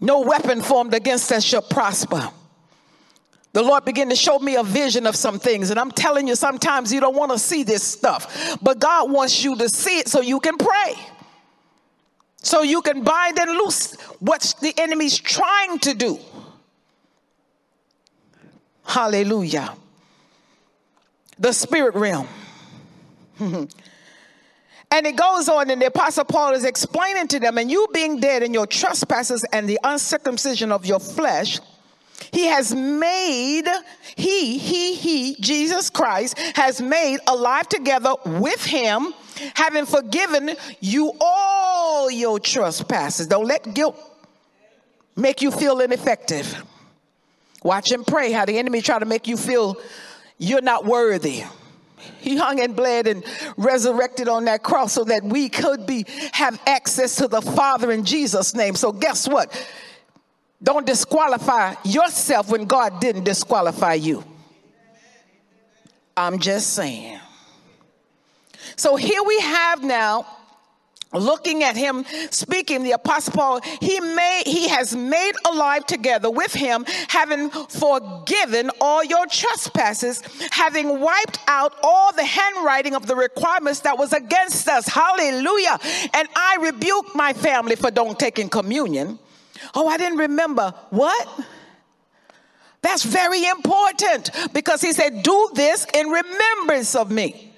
No 0.00 0.20
weapon 0.20 0.62
formed 0.62 0.94
against 0.94 1.30
us 1.30 1.44
shall 1.44 1.62
prosper. 1.62 2.30
The 3.52 3.62
Lord 3.62 3.84
began 3.84 4.08
to 4.10 4.16
show 4.16 4.38
me 4.38 4.54
a 4.54 4.62
vision 4.62 5.06
of 5.06 5.16
some 5.16 5.38
things. 5.38 5.70
And 5.70 5.80
I'm 5.80 5.90
telling 5.90 6.28
you, 6.28 6.36
sometimes 6.36 6.92
you 6.92 7.00
don't 7.00 7.16
want 7.16 7.32
to 7.32 7.38
see 7.38 7.64
this 7.64 7.82
stuff, 7.82 8.58
but 8.62 8.78
God 8.78 9.10
wants 9.10 9.42
you 9.42 9.56
to 9.56 9.68
see 9.68 9.98
it 9.98 10.08
so 10.08 10.20
you 10.20 10.38
can 10.38 10.56
pray. 10.56 10.94
So 12.42 12.62
you 12.62 12.80
can 12.80 13.02
bind 13.02 13.38
and 13.38 13.50
loose 13.50 13.94
what 14.20 14.54
the 14.62 14.72
enemy's 14.78 15.18
trying 15.18 15.80
to 15.80 15.94
do. 15.94 16.18
Hallelujah. 18.90 19.72
The 21.38 21.52
spirit 21.52 21.94
realm. 21.94 22.26
and 23.38 23.68
it 24.90 25.14
goes 25.14 25.48
on, 25.48 25.70
and 25.70 25.80
the 25.80 25.86
Apostle 25.86 26.24
Paul 26.24 26.54
is 26.54 26.64
explaining 26.64 27.28
to 27.28 27.38
them, 27.38 27.56
and 27.56 27.70
you 27.70 27.86
being 27.94 28.18
dead 28.18 28.42
in 28.42 28.52
your 28.52 28.66
trespasses 28.66 29.44
and 29.52 29.68
the 29.68 29.78
uncircumcision 29.84 30.72
of 30.72 30.86
your 30.86 30.98
flesh, 30.98 31.60
he 32.32 32.46
has 32.46 32.74
made, 32.74 33.68
he, 34.16 34.58
he, 34.58 34.96
he, 34.96 35.36
Jesus 35.36 35.88
Christ, 35.88 36.36
has 36.56 36.82
made 36.82 37.20
alive 37.28 37.68
together 37.68 38.14
with 38.26 38.64
him, 38.64 39.14
having 39.54 39.86
forgiven 39.86 40.56
you 40.80 41.12
all 41.20 42.10
your 42.10 42.40
trespasses. 42.40 43.28
Don't 43.28 43.46
let 43.46 43.72
guilt 43.72 43.96
make 45.14 45.42
you 45.42 45.52
feel 45.52 45.78
ineffective. 45.78 46.60
Watch 47.62 47.92
and 47.92 48.06
pray 48.06 48.32
how 48.32 48.44
the 48.44 48.58
enemy 48.58 48.80
try 48.80 48.98
to 48.98 49.04
make 49.04 49.28
you 49.28 49.36
feel 49.36 49.76
you're 50.38 50.62
not 50.62 50.84
worthy. 50.84 51.44
He 52.20 52.36
hung 52.36 52.60
and 52.60 52.74
bled 52.74 53.06
and 53.06 53.24
resurrected 53.56 54.28
on 54.28 54.46
that 54.46 54.62
cross 54.62 54.92
so 54.92 55.04
that 55.04 55.22
we 55.22 55.48
could 55.48 55.86
be 55.86 56.06
have 56.32 56.60
access 56.66 57.16
to 57.16 57.28
the 57.28 57.42
Father 57.42 57.92
in 57.92 58.04
Jesus' 58.04 58.54
name. 58.54 58.74
So 58.74 58.92
guess 58.92 59.28
what? 59.28 59.52
Don't 60.62 60.86
disqualify 60.86 61.74
yourself 61.84 62.50
when 62.50 62.64
God 62.64 63.00
didn't 63.00 63.24
disqualify 63.24 63.94
you. 63.94 64.24
I'm 66.16 66.38
just 66.38 66.74
saying. 66.74 67.18
So 68.76 68.96
here 68.96 69.22
we 69.22 69.40
have 69.40 69.82
now 69.82 70.26
looking 71.12 71.62
at 71.62 71.76
him 71.76 72.04
speaking 72.30 72.82
the 72.82 72.92
apostle 72.92 73.32
paul 73.32 73.60
he 73.80 73.98
made 74.00 74.42
he 74.46 74.68
has 74.68 74.94
made 74.94 75.32
alive 75.46 75.84
together 75.86 76.30
with 76.30 76.52
him 76.52 76.84
having 77.08 77.50
forgiven 77.50 78.70
all 78.80 79.02
your 79.02 79.26
trespasses 79.26 80.22
having 80.50 81.00
wiped 81.00 81.38
out 81.46 81.74
all 81.82 82.12
the 82.12 82.24
handwriting 82.24 82.94
of 82.94 83.06
the 83.06 83.16
requirements 83.16 83.80
that 83.80 83.98
was 83.98 84.12
against 84.12 84.68
us. 84.68 84.86
Hallelujah. 84.88 85.78
And 86.14 86.28
i 86.34 86.56
rebuke 86.60 87.14
my 87.14 87.32
family 87.32 87.76
for 87.76 87.90
don't 87.90 88.18
taking 88.18 88.48
communion. 88.48 89.18
Oh 89.74 89.88
i 89.88 89.96
didn't 89.96 90.18
remember. 90.18 90.72
What? 90.90 91.44
That's 92.82 93.02
very 93.02 93.44
important 93.46 94.30
because 94.54 94.80
he 94.80 94.92
said 94.92 95.22
do 95.22 95.50
this 95.54 95.86
in 95.94 96.08
remembrance 96.08 96.94
of 96.94 97.10
me 97.10 97.49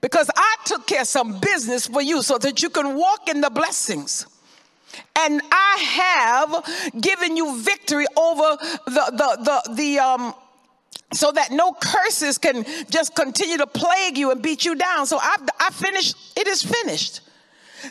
because 0.00 0.30
I 0.34 0.56
took 0.64 0.86
care 0.86 1.02
of 1.02 1.08
some 1.08 1.38
business 1.40 1.86
for 1.86 2.02
you 2.02 2.22
so 2.22 2.38
that 2.38 2.62
you 2.62 2.70
can 2.70 2.96
walk 2.96 3.28
in 3.28 3.40
the 3.40 3.50
blessings. 3.50 4.26
And 5.16 5.42
I 5.50 5.76
have 5.78 7.00
given 7.00 7.36
you 7.36 7.60
victory 7.60 8.06
over 8.16 8.56
the, 8.86 8.90
the, 8.90 9.62
the, 9.66 9.74
the, 9.74 9.98
um, 9.98 10.34
so 11.12 11.32
that 11.32 11.50
no 11.50 11.72
curses 11.72 12.38
can 12.38 12.64
just 12.90 13.14
continue 13.14 13.56
to 13.58 13.66
plague 13.66 14.16
you 14.16 14.30
and 14.30 14.42
beat 14.42 14.64
you 14.64 14.74
down. 14.74 15.06
So 15.06 15.18
I, 15.20 15.36
I 15.60 15.70
finished, 15.70 16.16
it 16.36 16.46
is 16.46 16.62
finished. 16.62 17.20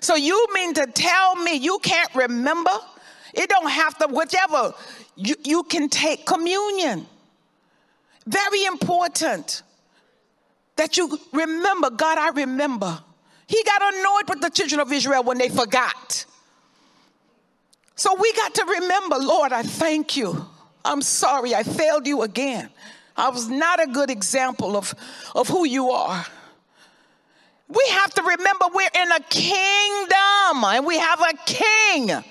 So 0.02 0.16
you 0.16 0.48
mean 0.54 0.74
to 0.76 0.88
tell 0.88 1.36
me 1.36 1.56
you 1.56 1.80
can't 1.80 2.14
remember? 2.16 2.72
It 3.34 3.50
don't 3.50 3.70
have 3.70 3.98
to, 4.00 4.08
whichever, 4.08 4.74
you, 5.16 5.36
you 5.44 5.64
can 5.64 5.90
take 5.90 6.26
communion. 6.26 7.06
Very 8.26 8.66
important 8.66 9.64
that 10.84 10.98
you 10.98 11.18
remember, 11.32 11.90
God, 11.90 12.18
I 12.18 12.30
remember. 12.32 13.00
He 13.48 13.64
got 13.64 13.82
annoyed 13.94 14.28
with 14.28 14.42
the 14.42 14.50
children 14.50 14.82
of 14.82 14.92
Israel 14.92 15.24
when 15.24 15.38
they 15.38 15.48
forgot. 15.48 16.26
So 17.96 18.14
we 18.20 18.34
got 18.34 18.54
to 18.56 18.66
remember, 18.66 19.16
Lord, 19.18 19.54
I 19.54 19.64
thank 19.64 20.18
you. 20.18 20.46
I'm 20.84 21.02
sorry 21.02 21.56
I 21.56 21.64
failed 21.64 22.06
you 22.06 22.24
again. 22.24 22.70
I 23.16 23.30
was 23.30 23.48
not 23.48 23.82
a 23.82 23.88
good 23.88 24.10
example 24.10 24.76
of, 24.76 24.94
of 25.34 25.48
who 25.48 25.66
you 25.66 25.92
are. 25.92 26.26
We 27.70 27.84
have 27.92 28.14
to 28.16 28.22
remember 28.22 28.66
we're 28.74 28.90
in 28.94 29.12
a 29.14 29.22
kingdom 29.22 30.64
and 30.66 30.86
we 30.86 30.98
have 30.98 31.22
a 31.22 31.34
king. 31.46 32.24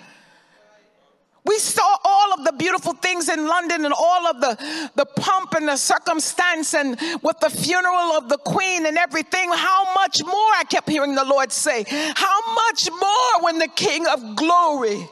We 1.45 1.59
saw 1.59 1.97
all 2.05 2.33
of 2.35 2.45
the 2.45 2.53
beautiful 2.53 2.93
things 2.93 3.29
in 3.29 3.47
London 3.47 3.85
and 3.85 3.93
all 3.93 4.27
of 4.29 4.41
the, 4.41 4.91
the 4.95 5.07
pomp 5.07 5.55
and 5.55 5.69
the 5.69 5.77
circumstance 5.77 6.73
and 6.73 6.97
with 7.23 7.41
the 7.41 7.51
funeral 7.51 8.13
of 8.13 8.29
the 8.29 8.39
queen 8.39 8.87
and 8.87 8.97
everything. 8.97 9.51
How 9.53 9.93
much 9.95 10.23
more, 10.25 10.35
I 10.35 10.63
kept 10.69 10.89
hearing 10.89 11.17
the 11.17 11.25
Lord 11.25 11.51
say, 11.51 11.85
how 11.89 12.55
much 12.55 12.89
more 12.91 13.43
when 13.43 13.59
the 13.59 13.69
king 13.69 14.07
of 14.07 14.37
glory 14.37 15.05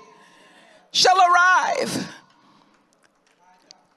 shall 0.93 1.19
arrive 1.19 2.09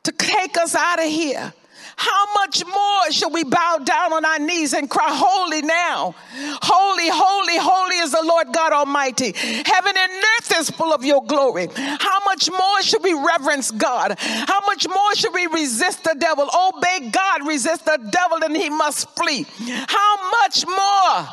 to 0.03 0.11
take 0.11 0.57
us 0.57 0.73
out 0.75 0.99
of 0.99 1.05
here 1.05 1.53
how 1.95 2.33
much 2.35 2.65
more 2.65 3.11
shall 3.11 3.29
we 3.31 3.43
bow 3.43 3.79
down 3.83 4.13
on 4.13 4.25
our 4.25 4.39
knees 4.39 4.73
and 4.73 4.89
cry, 4.89 5.09
Holy 5.09 5.61
now? 5.61 6.15
Holy, 6.61 7.09
holy, 7.09 7.57
holy 7.57 7.97
is 7.97 8.11
the 8.11 8.23
Lord 8.23 8.47
God 8.53 8.73
Almighty. 8.73 9.31
Heaven 9.33 9.93
and 9.97 10.11
earth 10.11 10.53
is 10.57 10.69
full 10.69 10.93
of 10.93 11.03
your 11.05 11.23
glory. 11.25 11.67
How 11.75 12.19
much 12.25 12.49
more 12.49 12.81
should 12.81 13.03
we 13.03 13.13
reverence 13.13 13.71
God? 13.71 14.15
How 14.19 14.61
much 14.65 14.87
more 14.87 15.15
should 15.15 15.33
we 15.33 15.47
resist 15.47 16.03
the 16.03 16.15
devil? 16.17 16.49
Obey 16.53 17.09
God, 17.11 17.47
resist 17.47 17.85
the 17.85 17.99
devil, 18.11 18.43
and 18.43 18.55
he 18.55 18.69
must 18.69 19.09
flee. 19.15 19.45
How 19.87 20.31
much 20.41 20.65
more? 20.65 21.27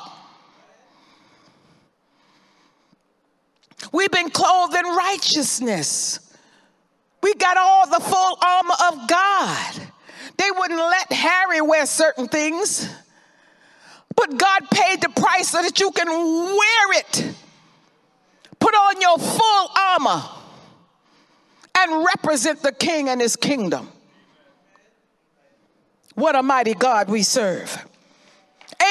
We've 3.92 4.10
been 4.10 4.30
clothed 4.30 4.76
in 4.76 4.84
righteousness. 4.84 6.20
We 7.22 7.34
got 7.34 7.56
all 7.56 7.88
the 7.88 8.00
full 8.00 8.38
armor 8.42 8.74
of 8.92 9.08
God. 9.08 9.92
They 10.40 10.50
wouldn't 10.56 10.80
let 10.80 11.12
Harry 11.12 11.60
wear 11.60 11.84
certain 11.84 12.26
things. 12.26 12.88
But 14.16 14.38
God 14.38 14.70
paid 14.70 15.02
the 15.02 15.10
price 15.10 15.48
so 15.48 15.60
that 15.60 15.78
you 15.80 15.90
can 15.90 16.08
wear 16.08 16.98
it. 16.98 17.34
Put 18.58 18.74
on 18.74 19.00
your 19.02 19.18
full 19.18 19.70
armor 19.76 20.22
and 21.76 22.06
represent 22.06 22.62
the 22.62 22.72
king 22.72 23.10
and 23.10 23.20
his 23.20 23.36
kingdom. 23.36 23.90
What 26.14 26.34
a 26.34 26.42
mighty 26.42 26.74
God 26.74 27.10
we 27.10 27.22
serve. 27.22 27.86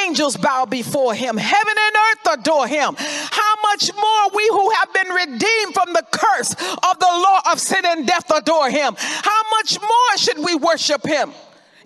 Angels 0.05 0.38
bow 0.38 0.65
before 0.65 1.15
him, 1.15 1.35
heaven 1.35 1.73
and 1.79 1.95
earth 1.95 2.39
adore 2.39 2.67
him. 2.67 2.95
How 2.97 3.48
much 3.71 3.91
more 3.95 4.29
we 4.34 4.47
who 4.49 4.69
have 4.71 4.93
been 4.93 5.10
redeemed 5.10 5.73
from 5.73 5.93
the 5.93 6.05
curse 6.12 6.53
of 6.53 6.99
the 6.99 7.05
law 7.05 7.41
of 7.51 7.60
sin 7.60 7.86
and 7.86 8.08
death 8.08 8.29
adore 8.32 8.69
him? 8.69 8.95
How 8.97 9.41
much 9.51 9.79
more 9.79 10.17
should 10.17 10.39
we 10.39 10.55
worship 10.55 11.05
him 11.05 11.32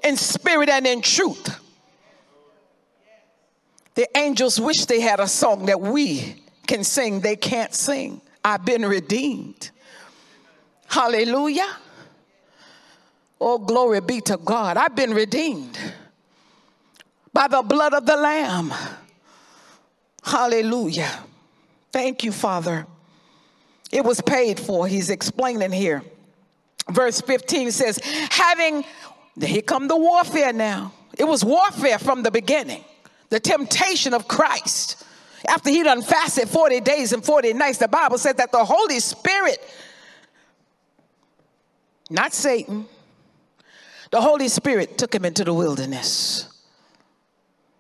in 0.04 0.18
spirit 0.18 0.70
and 0.70 0.88
in 0.88 1.02
truth? 1.02 1.60
The 3.96 4.08
angels 4.18 4.60
wish 4.60 4.86
they 4.86 5.02
had 5.02 5.20
a 5.20 5.28
song 5.28 5.68
that 5.68 5.80
we 5.80 6.42
can 6.68 6.84
sing, 6.84 7.20
they 7.20 7.36
can't 7.36 7.74
sing. 7.74 8.22
I've 8.44 8.66
been 8.66 8.86
redeemed. 8.86 9.72
Hallelujah. 10.88 11.68
Oh, 13.40 13.58
glory 13.58 14.02
be 14.02 14.22
to 14.22 14.38
God. 14.38 14.78
I've 14.78 14.96
been 14.96 15.14
redeemed 15.14 15.78
by 17.32 17.48
the 17.48 17.62
blood 17.62 17.94
of 17.94 18.06
the 18.06 18.16
Lamb. 18.16 18.74
Hallelujah. 20.24 21.12
Thank 21.94 22.24
you, 22.24 22.32
Father. 22.32 22.88
It 23.92 24.04
was 24.04 24.20
paid 24.20 24.60
for. 24.60 24.88
He's 24.88 25.12
explaining 25.12 25.72
here. 25.72 26.02
Verse 26.90 27.22
15 27.22 27.72
says, 27.72 28.00
having, 28.32 28.84
here 29.40 29.62
come 29.62 29.88
the 29.88 29.96
warfare 29.96 30.52
now. 30.52 30.92
It 31.18 31.26
was 31.26 31.46
warfare 31.46 32.00
from 32.00 32.24
the 32.24 32.32
beginning. 32.32 32.84
The 33.30 33.40
temptation 33.40 34.16
of 34.16 34.28
Christ. 34.28 35.06
After 35.48 35.70
he 35.70 35.84
done 35.84 36.02
fasted 36.02 36.50
40 36.50 36.80
days 36.80 37.14
and 37.14 37.24
40 37.24 37.54
nights, 37.54 37.78
the 37.78 37.88
Bible 37.88 38.18
said 38.18 38.38
that 38.38 38.52
the 38.52 38.66
Holy 38.66 39.00
Spirit, 39.00 39.60
not 42.10 42.34
Satan, 42.34 42.88
the 44.10 44.20
Holy 44.20 44.48
Spirit 44.48 44.98
took 44.98 45.14
him 45.14 45.26
into 45.26 45.44
the 45.44 45.54
wilderness. 45.54 46.48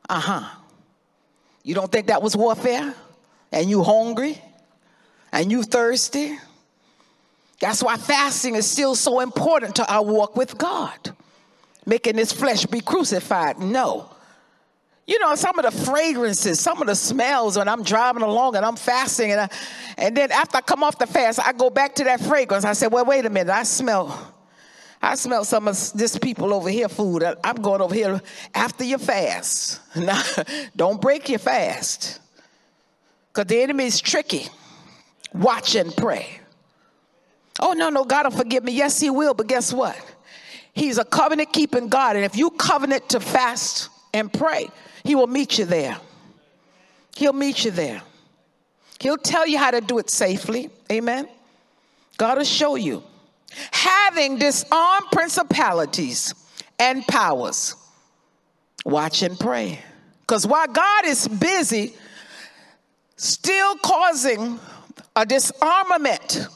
Uh 0.07 0.19
huh. 0.19 0.59
You 1.63 1.73
don't 1.73 1.91
think 1.91 2.07
that 2.07 2.21
was 2.21 2.35
warfare? 2.35 2.93
And 3.53 3.69
you 3.69 3.83
hungry? 3.83 4.41
And 5.31 5.51
you 5.51 5.63
thirsty? 5.63 6.37
That's 7.61 7.81
why 7.81 7.95
fasting 7.95 8.55
is 8.55 8.69
still 8.69 8.95
so 8.95 9.21
important 9.21 9.75
to 9.77 9.89
our 9.91 10.03
walk 10.03 10.35
with 10.35 10.57
God. 10.57 11.15
Making 11.85 12.17
this 12.17 12.33
flesh 12.33 12.65
be 12.65 12.81
crucified. 12.81 13.59
No. 13.59 14.09
You 15.07 15.19
know, 15.19 15.35
some 15.35 15.57
of 15.59 15.65
the 15.65 15.85
fragrances, 15.85 16.59
some 16.59 16.81
of 16.81 16.87
the 16.87 16.95
smells 16.95 17.57
when 17.57 17.67
I'm 17.67 17.83
driving 17.83 18.21
along 18.23 18.55
and 18.55 18.65
I'm 18.65 18.75
fasting, 18.75 19.31
and, 19.31 19.41
I, 19.41 19.49
and 19.97 20.15
then 20.15 20.31
after 20.31 20.57
I 20.57 20.61
come 20.61 20.83
off 20.83 20.97
the 20.97 21.07
fast, 21.07 21.39
I 21.45 21.53
go 21.53 21.69
back 21.69 21.95
to 21.95 22.03
that 22.05 22.21
fragrance. 22.21 22.65
I 22.65 22.73
said, 22.73 22.91
well, 22.91 23.05
wait 23.05 23.25
a 23.25 23.29
minute, 23.29 23.51
I 23.51 23.63
smell 23.63 24.33
I 25.03 25.15
smell 25.15 25.43
some 25.43 25.67
of 25.67 25.75
this 25.93 26.17
people 26.17 26.53
over 26.53 26.69
here 26.69 26.87
food. 26.87 27.25
I'm 27.43 27.57
going 27.57 27.81
over 27.81 27.93
here 27.93 28.21
after 28.55 28.85
your 28.85 28.99
fast. 28.99 29.81
Now, 29.97 30.23
don't 30.75 30.99
break 31.01 31.27
your 31.27 31.39
fast. 31.39 32.19
Because 33.33 33.47
the 33.47 33.61
enemy 33.61 33.85
is 33.85 33.99
tricky. 33.99 34.47
Watch 35.33 35.75
and 35.75 35.95
pray. 35.95 36.39
Oh, 37.59 37.73
no, 37.73 37.89
no, 37.89 38.03
God 38.03 38.25
will 38.25 38.37
forgive 38.37 38.63
me. 38.63 38.73
Yes, 38.73 38.99
He 38.99 39.09
will. 39.09 39.33
But 39.33 39.47
guess 39.47 39.73
what? 39.73 39.99
He's 40.73 40.97
a 40.97 41.05
covenant 41.05 41.51
keeping 41.51 41.87
God. 41.87 42.15
And 42.15 42.25
if 42.25 42.35
you 42.37 42.51
covenant 42.51 43.09
to 43.09 43.19
fast 43.19 43.89
and 44.13 44.31
pray, 44.31 44.69
He 45.03 45.15
will 45.15 45.27
meet 45.27 45.57
you 45.57 45.65
there. 45.65 45.97
He'll 47.15 47.33
meet 47.33 47.65
you 47.65 47.71
there. 47.71 48.01
He'll 48.99 49.17
tell 49.17 49.47
you 49.47 49.57
how 49.57 49.71
to 49.71 49.81
do 49.81 49.97
it 49.97 50.09
safely. 50.09 50.69
Amen. 50.91 51.27
God 52.17 52.37
will 52.37 52.45
show 52.45 52.75
you 52.75 53.03
having 53.71 54.37
disarmed 54.37 55.07
principalities 55.11 56.33
and 56.79 57.05
powers. 57.07 57.75
Watch 58.85 59.21
and 59.21 59.39
pray. 59.39 59.79
Because 60.21 60.47
while 60.47 60.67
God 60.67 61.05
is 61.05 61.27
busy 61.27 61.93
still 63.15 63.75
causing 63.77 64.59
a 65.15 65.25
disarmament 65.25 66.47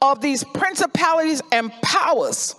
of 0.00 0.20
these 0.20 0.44
principalities 0.44 1.42
and 1.52 1.72
powers, 1.82 2.54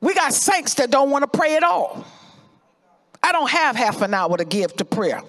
we 0.00 0.14
got 0.14 0.32
saints 0.32 0.74
that 0.74 0.90
don't 0.90 1.10
want 1.10 1.22
to 1.30 1.38
pray 1.38 1.56
at 1.56 1.62
all. 1.62 2.04
I 3.22 3.32
don't 3.32 3.50
have 3.50 3.76
half 3.76 4.02
an 4.02 4.12
hour 4.12 4.36
to 4.36 4.44
give 4.44 4.74
to 4.76 4.84
prayer. 4.84 5.22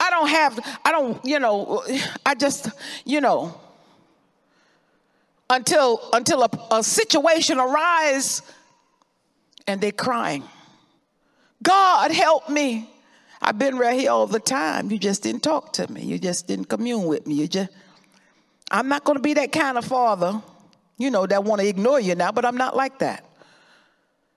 I 0.00 0.10
don't 0.10 0.28
have, 0.28 0.80
I 0.84 0.92
don't, 0.92 1.24
you 1.24 1.38
know, 1.38 1.84
I 2.26 2.34
just, 2.34 2.68
you 3.04 3.20
know, 3.20 3.60
until 5.50 6.00
until 6.12 6.44
a, 6.44 6.50
a 6.70 6.82
situation 6.82 7.58
arises 7.58 8.42
and 9.66 9.80
they're 9.80 9.92
crying 9.92 10.44
god 11.62 12.12
help 12.12 12.48
me 12.48 12.88
I've 13.42 13.58
been 13.58 13.78
right 13.78 13.98
here 13.98 14.10
all 14.10 14.26
the 14.26 14.40
time. 14.40 14.90
You 14.90 14.98
just 14.98 15.22
didn't 15.22 15.42
talk 15.42 15.72
to 15.74 15.90
me. 15.90 16.02
You 16.02 16.18
just 16.18 16.46
didn't 16.46 16.66
commune 16.66 17.04
with 17.04 17.26
me. 17.26 17.34
You 17.34 17.48
just 17.48 17.70
I'm 18.70 18.88
not 18.88 19.04
going 19.04 19.16
to 19.16 19.22
be 19.22 19.34
that 19.34 19.50
kind 19.50 19.76
of 19.76 19.84
father, 19.84 20.40
you 20.96 21.10
know, 21.10 21.26
that 21.26 21.42
want 21.42 21.60
to 21.60 21.66
ignore 21.66 21.98
you 21.98 22.14
now, 22.14 22.30
but 22.30 22.44
I'm 22.44 22.56
not 22.56 22.76
like 22.76 23.00
that. 23.00 23.24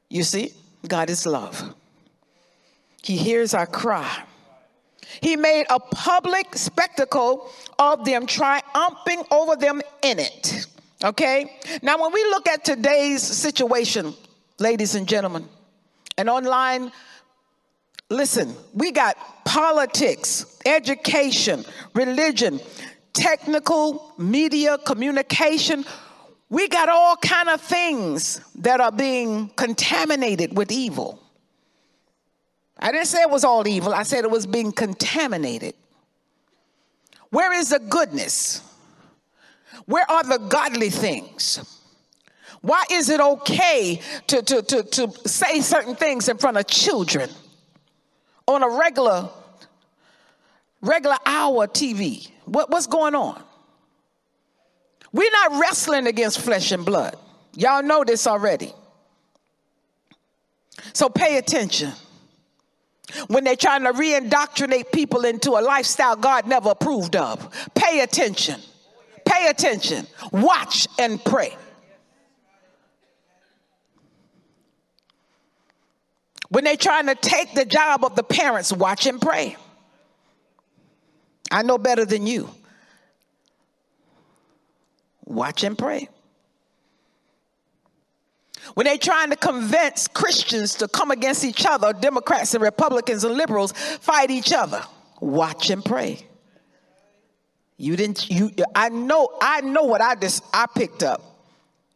You 0.10 0.24
see, 0.24 0.54
God 0.88 1.10
is 1.10 1.26
love. 1.26 1.76
He 3.04 3.16
hears 3.16 3.54
our 3.54 3.68
cry. 3.68 4.24
He 5.22 5.36
made 5.36 5.66
a 5.70 5.80
public 5.80 6.56
spectacle 6.56 7.52
of 7.78 8.06
them, 8.06 8.26
triumphing 8.26 9.24
over 9.30 9.56
them 9.56 9.82
in 10.02 10.18
it. 10.18 10.66
Okay? 11.04 11.60
Now, 11.82 12.02
when 12.02 12.12
we 12.12 12.24
look 12.26 12.48
at 12.48 12.66
today's 12.66 13.22
situation, 13.22 14.14
ladies 14.58 14.96
and 14.96 15.08
gentlemen, 15.08 15.48
and 16.18 16.30
online, 16.30 16.92
listen, 18.14 18.56
we 18.74 18.92
got 18.92 19.18
politics, 19.46 20.60
education, 20.66 21.66
religion, 21.94 22.60
technical, 23.14 24.14
media, 24.18 24.78
communication. 24.78 25.86
We 26.50 26.68
got 26.68 26.90
all 26.90 27.18
kind 27.18 27.50
of 27.50 27.62
things 27.62 28.40
that 28.56 28.80
are 28.80 28.92
being 28.92 29.50
contaminated 29.50 30.56
with 30.58 30.72
evil. 30.72 31.20
I 32.80 32.92
didn't 32.92 33.08
say 33.08 33.22
it 33.22 33.30
was 33.30 33.44
all 33.44 33.68
evil, 33.68 33.94
I 33.94 34.04
said 34.04 34.24
it 34.24 34.32
was 34.32 34.46
being 34.46 34.72
contaminated. 34.72 35.76
Where 37.30 37.54
is 37.54 37.70
the 37.70 37.80
goodness? 37.80 38.62
Where 39.86 40.10
are 40.10 40.24
the 40.24 40.38
godly 40.38 40.90
things? 40.90 41.80
Why 42.62 42.84
is 42.92 43.10
it 43.10 43.20
okay 43.20 44.00
to, 44.28 44.42
to, 44.42 44.62
to, 44.62 44.84
to 44.84 45.12
say 45.28 45.60
certain 45.60 45.96
things 45.96 46.30
in 46.30 46.38
front 46.38 46.58
of 46.58 46.68
children 46.68 47.30
on 48.48 48.64
a 48.64 48.70
regular, 48.70 49.30
regular 50.82 51.18
hour 51.26 51.68
TV? 51.68 52.30
What, 52.46 52.70
what's 52.70 52.88
going 52.88 53.16
on? 53.16 53.42
We're 55.12 55.32
not 55.32 55.60
wrestling 55.62 56.08
against 56.08 56.40
flesh 56.42 56.72
and 56.72 56.86
blood. 56.86 57.16
Y'all 57.56 57.84
know 57.84 58.04
this 58.04 58.26
already. 58.26 58.74
So 60.94 61.08
pay 61.08 61.38
attention 61.38 61.92
when 63.28 63.44
they're 63.44 63.56
trying 63.56 63.84
to 63.84 63.92
re-indoctrinate 63.92 64.92
people 64.92 65.24
into 65.24 65.52
a 65.52 65.62
lifestyle 65.62 66.16
God 66.16 66.48
never 66.48 66.72
approved 66.72 67.16
of. 67.16 67.48
Pay 67.76 68.02
attention. 68.02 68.60
Pay 69.26 69.48
attention. 69.48 70.08
Watch 70.32 70.88
and 70.98 71.24
pray. 71.24 71.56
When 76.54 76.66
they're 76.66 76.78
trying 76.78 77.08
to 77.08 77.16
take 77.16 77.56
the 77.56 77.66
job 77.66 78.06
of 78.06 78.16
the 78.16 78.22
parents, 78.22 78.72
watch 78.72 79.08
and 79.08 79.20
pray. 79.20 79.58
I 81.50 81.64
know 81.64 81.80
better 81.80 82.06
than 82.06 82.28
you. 82.28 82.48
Watch 85.26 85.64
and 85.64 85.76
pray. 85.76 86.10
When 88.76 88.86
they're 88.86 89.00
trying 89.00 89.32
to 89.32 89.36
convince 89.36 90.08
Christians 90.08 90.76
to 90.76 90.88
come 90.88 91.10
against 91.10 91.44
each 91.44 91.66
other, 91.66 91.92
Democrats 91.92 92.54
and 92.54 92.62
Republicans 92.62 93.24
and 93.24 93.34
liberals 93.34 93.72
fight 93.72 94.30
each 94.30 94.54
other. 94.54 94.84
Watch 95.22 95.72
and 95.72 95.84
pray. 95.84 96.24
You 97.78 97.96
didn't 97.96 98.30
you 98.30 98.52
I 98.76 98.90
know 98.90 99.28
I 99.42 99.62
know 99.62 99.86
what 99.86 100.02
I 100.02 100.14
just 100.14 100.44
I 100.54 100.68
picked 100.68 101.02
up 101.02 101.24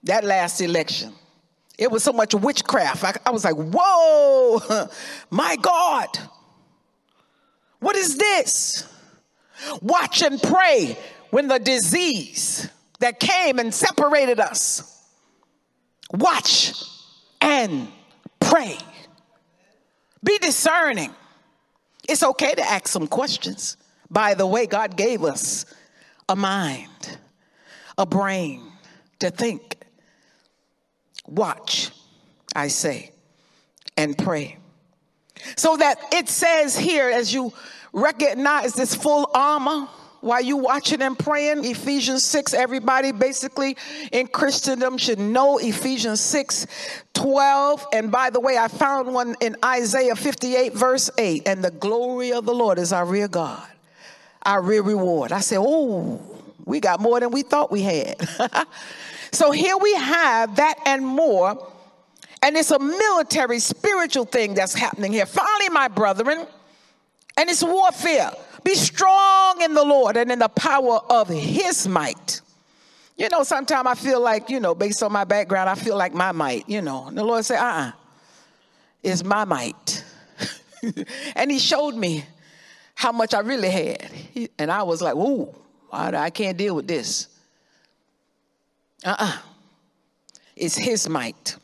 that 0.06 0.24
last 0.24 0.62
election. 0.62 1.14
It 1.78 1.92
was 1.92 2.04
so 2.04 2.12
much 2.12 2.34
witchcraft. 2.34 3.04
I, 3.04 3.14
I 3.26 3.32
was 3.32 3.44
like, 3.44 3.56
whoa, 3.56 4.88
my 5.30 5.56
God. 5.58 6.08
What 7.80 7.96
is 7.96 8.18
this? 8.18 8.88
Watch 9.82 10.24
and 10.24 10.42
pray 10.42 10.98
when 11.30 11.48
the 11.48 11.60
disease 11.60 12.70
that 13.00 13.20
came 13.20 13.60
and 13.60 13.74
separated 13.74 14.40
us 14.40 14.98
Watch 16.12 16.74
and 17.42 17.88
pray. 18.40 18.78
Be 20.24 20.38
discerning. 20.40 21.14
It's 22.08 22.24
okay 22.24 22.54
to 22.54 22.62
ask 22.62 22.88
some 22.88 23.08
questions. 23.08 23.78
By 24.10 24.34
the 24.34 24.48
way, 24.48 24.66
God 24.68 24.96
gave 24.96 25.24
us 25.24 25.66
a 26.30 26.36
mind, 26.36 27.18
a 27.98 28.06
brain 28.06 28.72
to 29.20 29.30
think. 29.30 29.67
Watch, 31.28 31.92
I 32.56 32.70
say, 32.70 33.12
and 33.96 34.18
pray. 34.18 34.58
So 35.56 35.78
that 35.78 36.00
it 36.14 36.30
says 36.30 36.78
here, 36.78 37.10
as 37.10 37.34
you 37.34 37.54
recognize 37.94 38.74
this 38.74 38.96
full 38.96 39.30
armor, 39.34 39.88
while 40.22 40.42
you 40.42 40.58
watching 40.58 41.02
and 41.04 41.18
praying 41.18 41.64
ephesians 41.64 42.24
6 42.24 42.56
everybody 42.56 43.12
basically 43.12 43.78
in 44.12 44.26
christendom 44.28 44.98
should 44.98 45.20
know 45.20 45.60
ephesians 45.60 46.20
6 46.22 46.66
12 47.14 47.86
and 47.94 48.12
by 48.12 48.32
the 48.32 48.40
way 48.40 48.58
i 48.58 48.68
found 48.68 49.14
one 49.14 49.36
in 49.42 49.56
isaiah 49.64 50.16
58 50.16 50.74
verse 50.74 51.12
8 51.20 51.44
and 51.48 51.64
the 51.64 51.70
glory 51.70 52.34
of 52.34 52.46
the 52.46 52.54
lord 52.54 52.80
is 52.80 52.92
our 52.92 53.06
rear 53.06 53.28
god 53.28 53.62
our 54.44 54.62
rear 54.62 54.82
reward. 54.82 55.32
I 55.32 55.42
said 55.42 55.60
oh 55.60 56.22
we 56.66 56.80
got 56.80 57.00
more 57.00 57.20
than 57.20 57.32
we 57.32 57.44
thought 57.44 57.72
we 57.72 57.82
had 57.82 58.16
so 59.32 59.52
here 59.52 59.78
we 59.78 59.94
have 59.96 60.56
that 60.56 60.76
and 60.86 61.06
more 61.06 61.72
and 62.44 62.56
it's 62.56 62.72
a 62.72 62.80
military 62.80 63.60
spiritual 63.60 64.26
thing 64.26 64.54
that's 64.54 64.74
happening 64.74 65.12
here 65.12 65.26
finally 65.26 65.70
my 65.70 65.88
brethren 65.88 66.46
and 67.38 67.50
it's 67.50 67.64
warfare 67.64 68.32
be 68.68 68.76
strong 68.76 69.62
in 69.62 69.74
the 69.74 69.84
Lord 69.86 70.18
and 70.18 70.30
in 70.30 70.40
the 70.40 70.50
power 70.50 71.00
of 71.10 71.30
his 71.30 71.88
might. 71.88 72.42
You 73.16 73.30
know, 73.30 73.44
sometimes 73.44 73.88
I 73.88 73.96
feel 73.96 74.20
like, 74.20 74.50
you 74.50 74.60
know, 74.60 74.76
based 74.76 75.02
on 75.02 75.14
my 75.14 75.24
background, 75.24 75.70
I 75.70 75.76
feel 75.76 75.96
like 75.96 76.14
my 76.14 76.34
might, 76.34 76.68
you 76.68 76.82
know. 76.82 77.08
And 77.08 77.18
the 77.18 77.24
Lord 77.24 77.46
said, 77.46 77.60
uh 77.60 77.64
uh-uh, 77.64 77.88
uh, 77.88 77.92
it's 79.02 79.24
my 79.24 79.46
might. 79.46 80.04
and 81.36 81.50
he 81.50 81.60
showed 81.60 81.96
me 81.96 82.26
how 82.94 83.14
much 83.14 83.34
I 83.34 83.40
really 83.40 83.70
had. 83.70 84.12
And 84.60 84.70
I 84.70 84.84
was 84.84 85.02
like, 85.02 85.16
ooh, 85.16 85.56
I 85.90 86.30
can't 86.30 86.58
deal 86.58 86.76
with 86.76 86.88
this. 86.88 87.28
Uh 89.06 89.10
uh-uh. 89.10 89.16
uh 89.20 89.38
It's 90.56 90.78
his 90.78 91.08
might. 91.08 91.58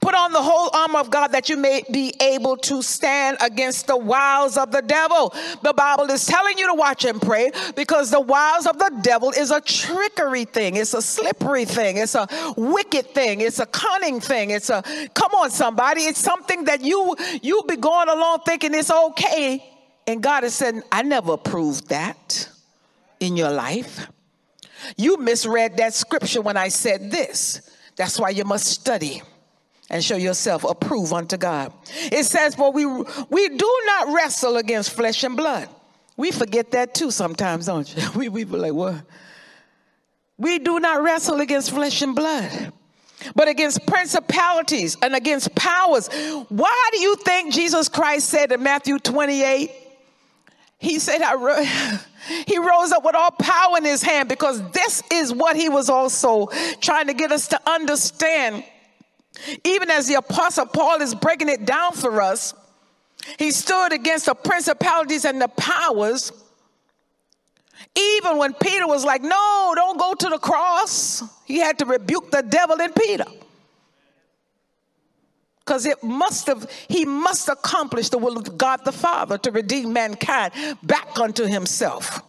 Put 0.00 0.14
on 0.14 0.32
the 0.32 0.42
whole 0.42 0.70
armor 0.74 0.98
of 0.98 1.10
God 1.10 1.28
that 1.28 1.48
you 1.48 1.56
may 1.56 1.82
be 1.90 2.14
able 2.20 2.56
to 2.58 2.82
stand 2.82 3.36
against 3.40 3.86
the 3.86 3.96
wiles 3.96 4.56
of 4.56 4.72
the 4.72 4.82
devil. 4.82 5.32
The 5.62 5.72
Bible 5.72 6.10
is 6.10 6.26
telling 6.26 6.58
you 6.58 6.66
to 6.66 6.74
watch 6.74 7.04
and 7.04 7.20
pray 7.20 7.50
because 7.74 8.10
the 8.10 8.20
wiles 8.20 8.66
of 8.66 8.78
the 8.78 8.90
devil 9.02 9.30
is 9.30 9.50
a 9.50 9.60
trickery 9.60 10.44
thing. 10.44 10.76
It's 10.76 10.94
a 10.94 11.02
slippery 11.02 11.64
thing. 11.64 11.98
It's 11.98 12.14
a 12.14 12.26
wicked 12.56 13.14
thing. 13.14 13.40
It's 13.40 13.58
a 13.58 13.66
cunning 13.66 14.20
thing. 14.20 14.50
It's 14.50 14.70
a, 14.70 14.82
come 15.14 15.32
on, 15.32 15.50
somebody. 15.50 16.02
It's 16.02 16.20
something 16.20 16.64
that 16.64 16.82
you, 16.82 17.14
you 17.42 17.62
be 17.68 17.76
going 17.76 18.08
along 18.08 18.40
thinking 18.44 18.74
it's 18.74 18.90
okay. 18.90 19.64
And 20.06 20.22
God 20.22 20.42
has 20.42 20.54
said, 20.54 20.82
I 20.90 21.02
never 21.02 21.32
approved 21.32 21.88
that 21.88 22.48
in 23.20 23.36
your 23.36 23.50
life. 23.50 24.08
You 24.96 25.16
misread 25.18 25.76
that 25.78 25.94
scripture 25.94 26.40
when 26.40 26.56
I 26.56 26.68
said 26.68 27.10
this. 27.10 27.62
That's 27.96 28.18
why 28.18 28.30
you 28.30 28.44
must 28.44 28.66
study 28.66 29.22
and 29.88 30.02
show 30.04 30.16
yourself 30.16 30.64
approved 30.64 31.12
unto 31.12 31.36
God. 31.36 31.72
It 32.12 32.24
says, 32.24 32.54
For 32.54 32.72
we 32.72 32.86
we 32.86 33.48
do 33.48 33.80
not 33.86 34.14
wrestle 34.14 34.56
against 34.56 34.92
flesh 34.92 35.24
and 35.24 35.36
blood. 35.36 35.68
We 36.16 36.30
forget 36.30 36.70
that 36.72 36.94
too 36.94 37.10
sometimes, 37.10 37.66
don't 37.66 37.94
you? 37.94 38.02
We, 38.14 38.28
we 38.28 38.44
be 38.44 38.56
like, 38.56 38.72
what? 38.72 38.96
We 40.38 40.58
do 40.58 40.80
not 40.80 41.02
wrestle 41.02 41.40
against 41.40 41.70
flesh 41.70 42.02
and 42.02 42.14
blood, 42.14 42.72
but 43.34 43.48
against 43.48 43.86
principalities 43.86 44.96
and 45.00 45.14
against 45.14 45.54
powers. 45.54 46.08
Why 46.48 46.88
do 46.92 47.00
you 47.00 47.16
think 47.16 47.54
Jesus 47.54 47.88
Christ 47.88 48.28
said 48.28 48.52
in 48.52 48.62
Matthew 48.62 48.98
28? 48.98 49.70
He 50.78 50.98
said, 50.98 51.22
I 51.22 51.34
he 52.46 52.58
rose 52.58 52.92
up 52.92 53.04
with 53.04 53.14
all 53.14 53.30
power 53.30 53.78
in 53.78 53.84
his 53.84 54.02
hand 54.02 54.28
because 54.28 54.62
this 54.70 55.02
is 55.12 55.32
what 55.32 55.56
he 55.56 55.68
was 55.68 55.88
also 55.88 56.46
trying 56.80 57.06
to 57.06 57.14
get 57.14 57.32
us 57.32 57.48
to 57.48 57.60
understand 57.68 58.64
even 59.64 59.90
as 59.90 60.06
the 60.06 60.14
Apostle 60.14 60.66
Paul 60.66 61.00
is 61.02 61.14
breaking 61.14 61.48
it 61.48 61.64
down 61.64 61.92
for 61.92 62.20
us, 62.20 62.54
he 63.38 63.50
stood 63.50 63.92
against 63.92 64.26
the 64.26 64.34
principalities 64.34 65.24
and 65.24 65.40
the 65.40 65.48
powers. 65.48 66.32
Even 67.94 68.38
when 68.38 68.54
Peter 68.54 68.86
was 68.86 69.04
like, 69.04 69.22
No, 69.22 69.72
don't 69.74 69.98
go 69.98 70.14
to 70.14 70.28
the 70.28 70.38
cross, 70.38 71.22
he 71.44 71.58
had 71.58 71.78
to 71.78 71.86
rebuke 71.86 72.30
the 72.30 72.42
devil 72.42 72.80
in 72.80 72.92
Peter. 72.92 73.24
Because 75.66 75.84
it 75.84 76.02
must 76.02 76.46
have, 76.46 76.70
he 76.88 77.04
must 77.04 77.48
accomplish 77.48 78.08
the 78.10 78.18
will 78.18 78.38
of 78.38 78.56
God 78.56 78.84
the 78.84 78.92
Father 78.92 79.36
to 79.38 79.50
redeem 79.50 79.92
mankind 79.92 80.52
back 80.84 81.18
unto 81.18 81.44
himself. 81.44 82.22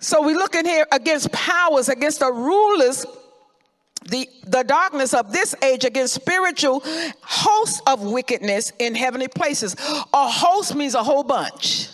So 0.00 0.22
we 0.22 0.34
look 0.34 0.56
in 0.56 0.64
here 0.64 0.86
against 0.90 1.30
powers, 1.30 1.88
against 1.88 2.18
the 2.18 2.32
rulers 2.32 3.06
the, 4.08 4.28
the 4.46 4.62
darkness 4.62 5.12
of 5.14 5.30
this 5.32 5.54
age 5.62 5.84
against 5.84 6.14
spiritual 6.14 6.82
hosts 7.20 7.82
of 7.86 8.02
wickedness 8.02 8.72
in 8.78 8.94
heavenly 8.94 9.28
places. 9.28 9.76
A 10.12 10.28
host 10.28 10.74
means 10.74 10.94
a 10.94 11.02
whole 11.02 11.22
bunch. 11.22 11.88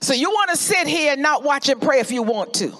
So 0.00 0.14
you 0.14 0.30
want 0.30 0.50
to 0.50 0.56
sit 0.56 0.86
here 0.86 1.12
and 1.12 1.22
not 1.22 1.44
watch 1.44 1.68
and 1.68 1.80
pray 1.80 2.00
if 2.00 2.10
you 2.10 2.22
want 2.22 2.54
to. 2.54 2.76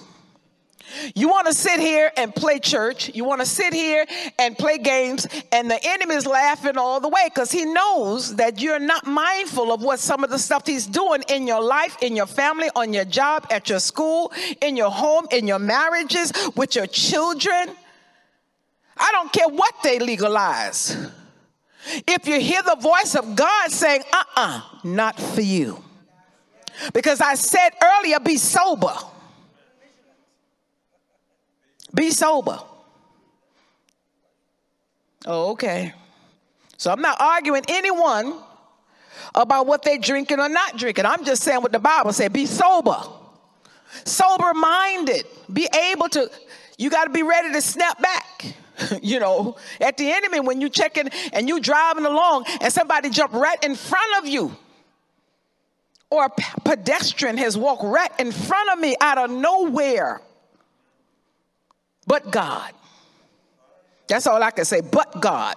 You 1.13 1.27
want 1.27 1.47
to 1.47 1.53
sit 1.53 1.79
here 1.79 2.11
and 2.15 2.33
play 2.33 2.59
church. 2.59 3.11
You 3.13 3.25
want 3.25 3.41
to 3.41 3.45
sit 3.45 3.73
here 3.73 4.05
and 4.39 4.57
play 4.57 4.77
games, 4.77 5.27
and 5.51 5.69
the 5.69 5.79
enemy 5.83 6.15
is 6.15 6.25
laughing 6.25 6.77
all 6.77 6.99
the 6.99 7.09
way 7.09 7.23
because 7.25 7.51
he 7.51 7.65
knows 7.65 8.35
that 8.35 8.61
you're 8.61 8.79
not 8.79 9.05
mindful 9.05 9.73
of 9.73 9.83
what 9.83 9.99
some 9.99 10.23
of 10.23 10.29
the 10.29 10.39
stuff 10.39 10.65
he's 10.65 10.85
doing 10.87 11.23
in 11.29 11.47
your 11.47 11.61
life, 11.61 11.97
in 12.01 12.15
your 12.15 12.25
family, 12.25 12.69
on 12.75 12.93
your 12.93 13.05
job, 13.05 13.47
at 13.49 13.69
your 13.69 13.79
school, 13.79 14.31
in 14.61 14.77
your 14.77 14.91
home, 14.91 15.27
in 15.31 15.47
your 15.47 15.59
marriages, 15.59 16.31
with 16.55 16.75
your 16.75 16.87
children. 16.87 17.69
I 18.97 19.09
don't 19.11 19.31
care 19.31 19.49
what 19.49 19.73
they 19.83 19.99
legalize. 19.99 20.95
If 22.07 22.27
you 22.27 22.39
hear 22.39 22.63
the 22.63 22.77
voice 22.79 23.15
of 23.15 23.35
God 23.35 23.71
saying, 23.71 24.01
uh 24.11 24.17
uh-uh, 24.17 24.61
uh, 24.61 24.61
not 24.83 25.19
for 25.19 25.41
you. 25.41 25.83
Because 26.93 27.21
I 27.21 27.35
said 27.35 27.69
earlier, 27.81 28.19
be 28.19 28.37
sober. 28.37 28.93
Be 31.95 32.11
sober. 32.11 32.59
Oh, 35.25 35.51
okay. 35.51 35.93
So 36.77 36.91
I'm 36.91 37.01
not 37.01 37.19
arguing 37.19 37.63
anyone 37.69 38.35
about 39.33 39.65
what 39.65 39.81
they're 39.81 39.97
drinking 39.97 40.39
or 40.39 40.49
not 40.49 40.77
drinking. 40.77 41.05
I'm 41.05 41.23
just 41.23 41.41
saying 41.41 41.61
what 41.61 41.71
the 41.71 41.79
Bible 41.79 42.13
said 42.13 42.33
be 42.33 42.45
sober, 42.45 43.01
sober 44.03 44.53
minded, 44.53 45.25
be 45.51 45.67
able 45.91 46.09
to, 46.09 46.29
you 46.77 46.89
got 46.89 47.05
to 47.05 47.09
be 47.11 47.23
ready 47.23 47.51
to 47.53 47.61
snap 47.61 48.01
back. 48.01 48.55
you 49.01 49.21
know, 49.21 49.55
at 49.79 49.95
the 49.95 50.11
enemy 50.11 50.41
when 50.41 50.59
you 50.59 50.67
checking 50.67 51.07
and 51.31 51.47
you 51.47 51.61
driving 51.61 52.05
along 52.05 52.43
and 52.59 52.73
somebody 52.73 53.09
jump 53.09 53.31
right 53.31 53.63
in 53.63 53.73
front 53.73 54.21
of 54.21 54.27
you. 54.27 54.55
Or 56.09 56.25
a 56.25 56.29
pedestrian 56.61 57.37
has 57.37 57.57
walked 57.57 57.83
right 57.83 58.11
in 58.19 58.33
front 58.33 58.69
of 58.71 58.79
me 58.79 58.95
out 58.99 59.17
of 59.17 59.31
nowhere 59.31 60.21
but 62.07 62.31
God. 62.31 62.73
That's 64.07 64.27
all 64.27 64.41
I 64.41 64.51
can 64.51 64.65
say, 64.65 64.81
but 64.81 65.19
God. 65.19 65.55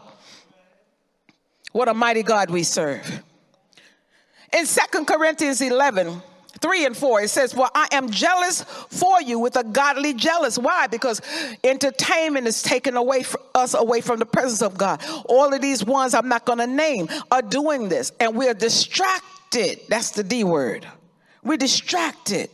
What 1.73 1.89
a 1.89 1.95
mighty 1.95 2.23
God 2.23 2.51
we 2.51 2.63
serve. 2.63 3.23
In 4.53 4.65
Second 4.65 5.07
Corinthians 5.07 5.61
11, 5.61 6.23
3 6.61 6.87
and 6.87 6.97
4, 6.97 7.21
it 7.21 7.29
says, 7.29 7.55
Well, 7.55 7.71
I 7.75 7.89
am 7.93 8.11
jealous 8.11 8.63
for 8.63 9.21
you 9.21 9.39
with 9.39 9.57
a 9.57 9.65
godly 9.65 10.15
jealous. 10.15 10.59
Why? 10.59 10.87
Because 10.87 11.21
entertainment 11.63 12.47
is 12.47 12.63
taking 12.63 12.97
away 12.97 13.25
us 13.55 13.75
away 13.75 14.01
from 14.01 14.19
the 14.19 14.27
presence 14.27 14.63
of 14.63 14.79
God. 14.79 15.03
All 15.27 15.53
of 15.53 15.61
these 15.61 15.85
ones 15.85 16.15
I'm 16.15 16.29
not 16.29 16.47
going 16.47 16.59
to 16.59 16.67
name 16.67 17.09
are 17.31 17.43
doing 17.43 17.89
this, 17.89 18.13
and 18.19 18.35
we're 18.35 18.55
distracted. 18.55 19.81
That's 19.89 20.13
the 20.13 20.25
D 20.25 20.45
word. 20.45 20.87
We're 21.45 21.59
distracted. 21.59 22.51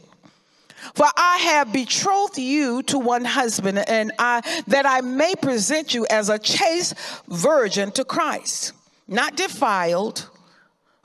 For 0.94 1.06
I 1.16 1.38
have 1.38 1.72
betrothed 1.72 2.38
you 2.38 2.82
to 2.84 2.98
one 2.98 3.24
husband, 3.24 3.78
and 3.78 4.12
I 4.18 4.42
that 4.66 4.86
I 4.86 5.00
may 5.00 5.34
present 5.34 5.94
you 5.94 6.06
as 6.10 6.28
a 6.28 6.38
chaste 6.38 6.94
virgin 7.28 7.90
to 7.92 8.04
Christ, 8.04 8.72
not 9.08 9.36
defiled, 9.36 10.28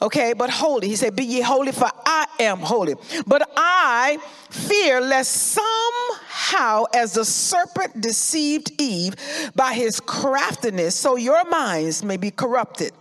okay, 0.01 0.33
but 0.33 0.49
holy. 0.49 0.87
He 0.87 0.95
said, 0.95 1.15
Be 1.15 1.23
ye 1.23 1.41
holy, 1.41 1.71
for 1.71 1.89
I 2.05 2.25
am 2.39 2.59
holy. 2.59 2.95
But 3.25 3.49
I 3.55 4.17
fear 4.49 4.99
lest 4.99 5.31
somehow, 5.53 6.85
as 6.93 7.13
the 7.13 7.25
serpent 7.25 8.01
deceived 8.01 8.71
Eve 8.81 9.15
by 9.55 9.73
his 9.73 9.99
craftiness, 9.99 10.95
so 10.95 11.15
your 11.15 11.45
minds 11.45 12.03
may 12.03 12.17
be 12.17 12.31
corrupted 12.31 12.91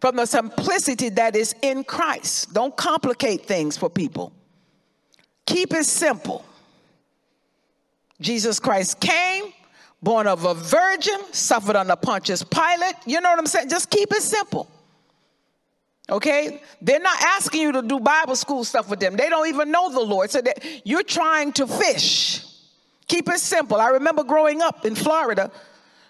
from 0.00 0.16
the 0.16 0.26
simplicity 0.26 1.10
that 1.10 1.36
is 1.36 1.54
in 1.62 1.84
Christ. 1.84 2.54
Don't 2.54 2.74
complicate 2.76 3.44
things 3.44 3.76
for 3.76 3.90
people. 3.90 4.32
Keep 5.50 5.74
it 5.74 5.84
simple. 5.84 6.44
Jesus 8.20 8.60
Christ 8.60 9.00
came, 9.00 9.52
born 10.00 10.28
of 10.28 10.44
a 10.44 10.54
virgin, 10.54 11.18
suffered 11.32 11.74
under 11.74 11.96
Pontius 11.96 12.44
Pilate. 12.44 12.94
You 13.04 13.20
know 13.20 13.30
what 13.30 13.38
I'm 13.40 13.46
saying? 13.46 13.68
Just 13.68 13.90
keep 13.90 14.12
it 14.12 14.22
simple. 14.22 14.70
Okay? 16.08 16.62
They're 16.80 17.00
not 17.00 17.20
asking 17.20 17.62
you 17.62 17.72
to 17.72 17.82
do 17.82 17.98
Bible 17.98 18.36
school 18.36 18.62
stuff 18.62 18.88
with 18.88 19.00
them. 19.00 19.16
They 19.16 19.28
don't 19.28 19.48
even 19.48 19.72
know 19.72 19.92
the 19.92 19.98
Lord. 19.98 20.30
So 20.30 20.40
that 20.40 20.64
you're 20.84 21.02
trying 21.02 21.50
to 21.54 21.66
fish. 21.66 22.44
Keep 23.08 23.28
it 23.28 23.40
simple. 23.40 23.80
I 23.80 23.88
remember 23.88 24.22
growing 24.22 24.62
up 24.62 24.86
in 24.86 24.94
Florida, 24.94 25.50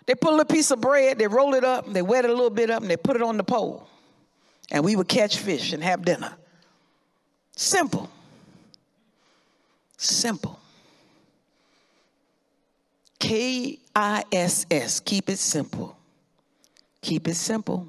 they 0.05 0.14
pull 0.14 0.38
a 0.40 0.44
piece 0.44 0.70
of 0.70 0.83
bread, 0.83 1.18
they 1.18 1.29
roll 1.29 1.55
it 1.55 1.64
up, 1.64 1.90
they 1.90 2.03
wet 2.03 2.26
it 2.26 2.31
a 2.31 2.35
little 2.35 2.50
bit 2.50 2.68
up, 2.68 2.83
and 2.83 2.90
they 2.90 2.98
put 2.98 3.16
it 3.16 3.22
on 3.22 3.38
the 3.38 3.44
pole. 3.44 3.88
And 4.70 4.85
we 4.85 4.96
would 4.96 5.09
catch 5.09 5.38
fish 5.38 5.72
and 5.72 5.83
have 5.83 6.05
dinner. 6.05 6.35
Simple. 7.57 8.11
Simple. 10.02 10.58
K 13.18 13.78
I 13.94 14.24
S 14.32 14.64
S. 14.70 14.98
Keep 14.98 15.28
it 15.28 15.38
simple. 15.38 15.94
Keep 17.02 17.28
it 17.28 17.34
simple. 17.34 17.86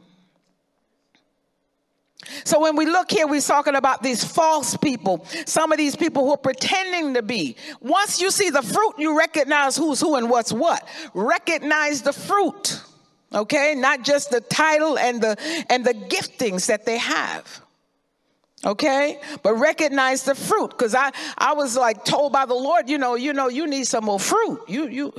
So 2.43 2.59
when 2.59 2.75
we 2.75 2.85
look 2.85 3.09
here, 3.09 3.27
we're 3.27 3.39
talking 3.39 3.75
about 3.75 4.03
these 4.03 4.25
false 4.25 4.75
people, 4.75 5.25
some 5.45 5.71
of 5.71 5.77
these 5.77 5.95
people 5.95 6.25
who 6.25 6.33
are 6.33 6.37
pretending 6.37 7.13
to 7.13 7.21
be. 7.21 7.55
Once 7.79 8.21
you 8.21 8.29
see 8.29 8.49
the 8.49 8.61
fruit, 8.61 8.95
you 8.97 9.17
recognize 9.17 9.77
who's 9.77 10.01
who 10.01 10.15
and 10.15 10.29
what's 10.29 10.51
what. 10.51 10.85
Recognize 11.13 12.01
the 12.01 12.13
fruit, 12.13 12.81
okay? 13.33 13.73
Not 13.73 14.03
just 14.03 14.31
the 14.31 14.41
title 14.41 14.99
and 14.99 15.21
the 15.21 15.37
and 15.69 15.85
the 15.85 15.93
giftings 15.93 16.65
that 16.67 16.85
they 16.85 16.97
have 16.97 17.61
okay? 18.65 19.19
But 19.43 19.55
recognize 19.55 20.23
the 20.23 20.35
fruit 20.35 20.69
because 20.69 20.95
i 20.95 21.11
i 21.37 21.53
was 21.53 21.75
like 21.77 22.05
told 22.05 22.33
by 22.33 22.45
the 22.45 22.53
lord 22.53 22.89
you 22.89 22.97
know 22.97 23.15
you 23.15 23.33
know 23.33 23.49
you 23.49 23.67
need 23.67 23.85
some 23.85 24.05
more 24.05 24.19
fruit. 24.19 24.61
You 24.67 24.87
you 24.87 25.13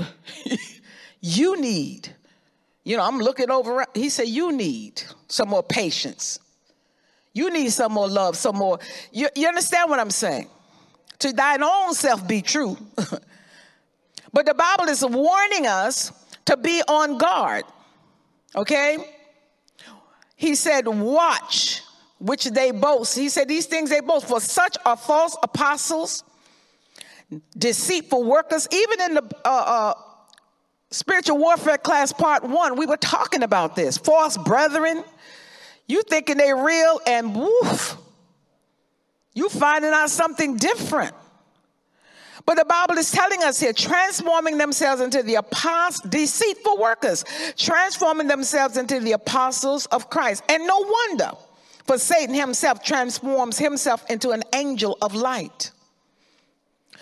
you 1.21 1.61
need 1.61 2.15
you 2.85 2.97
know 2.97 3.05
i'm 3.05 3.19
looking 3.19 3.51
over 3.51 3.87
he 3.95 4.09
said 4.09 4.29
you 4.29 4.53
need 4.53 5.03
some 5.29 5.49
more 5.49 5.63
patience. 5.63 6.39
You 7.35 7.51
need 7.51 7.71
some 7.71 7.93
more 7.93 8.09
love 8.09 8.37
some 8.37 8.57
more 8.57 8.79
you, 9.13 9.29
you 9.35 9.49
understand 9.49 9.91
what 9.91 9.99
i'm 9.99 10.11
saying? 10.11 10.49
To 11.21 11.33
thine 11.33 11.63
own 11.63 11.95
self 11.95 12.27
be 12.27 12.43
true. 12.43 12.77
But 14.33 14.47
the 14.47 14.55
bible 14.55 14.89
is 14.89 15.05
warning 15.05 15.67
us 15.67 16.11
to 16.47 16.57
be 16.57 16.83
on 16.89 17.19
guard. 17.19 17.65
Okay? 18.57 18.97
He 20.37 20.55
said 20.55 20.89
watch 20.89 21.82
which 22.23 22.45
they 22.45 22.71
boast. 22.71 23.19
He 23.19 23.29
said, 23.29 23.49
These 23.49 23.67
things 23.67 23.91
they 23.91 24.01
boast, 24.01 24.27
for 24.27 24.41
such 24.41 24.77
are 24.87 24.97
false 24.97 25.37
apostles, 25.43 26.23
deceitful 27.59 28.23
workers. 28.23 28.69
Even 28.73 29.01
in 29.01 29.15
the 29.15 29.37
uh, 29.45 29.49
uh, 29.49 29.95
spiritual 30.91 31.39
warfare 31.39 31.79
class, 31.79 32.13
part 32.13 32.45
one, 32.45 32.77
we 32.77 32.87
were 32.87 32.97
talking 32.97 33.43
about 33.43 33.75
this. 33.75 33.99
False 33.99 34.37
brethren, 34.37 35.03
you 35.89 36.03
thinking 36.03 36.37
they 36.37 36.55
real, 36.55 37.01
and 37.09 37.35
woof, 37.35 37.97
you 39.35 39.49
finding 39.49 39.91
out 39.91 40.09
something 40.09 40.57
different. 40.57 41.15
But 42.47 42.57
the 42.57 42.65
Bible 42.65 42.99
is 42.99 43.11
telling 43.11 43.43
us 43.43 43.59
here, 43.59 43.73
transforming 43.73 44.59
themselves 44.59 45.01
into 45.01 45.25
the 45.25 45.37
apostles, 45.37 46.09
deceitful 46.09 46.79
workers, 46.79 47.25
transforming 47.57 48.29
themselves 48.29 48.77
into 48.77 49.01
the 49.01 49.13
apostles 49.13 49.87
of 49.87 50.09
Christ. 50.09 50.45
And 50.49 50.67
no 50.67 50.79
wonder 50.79 51.33
for 51.85 51.99
Satan 51.99 52.35
himself 52.35 52.83
transforms 52.83 53.59
himself 53.59 54.05
into 54.11 54.31
an 54.31 54.43
angel 54.55 54.97
of 55.03 55.15
light. 55.15 55.71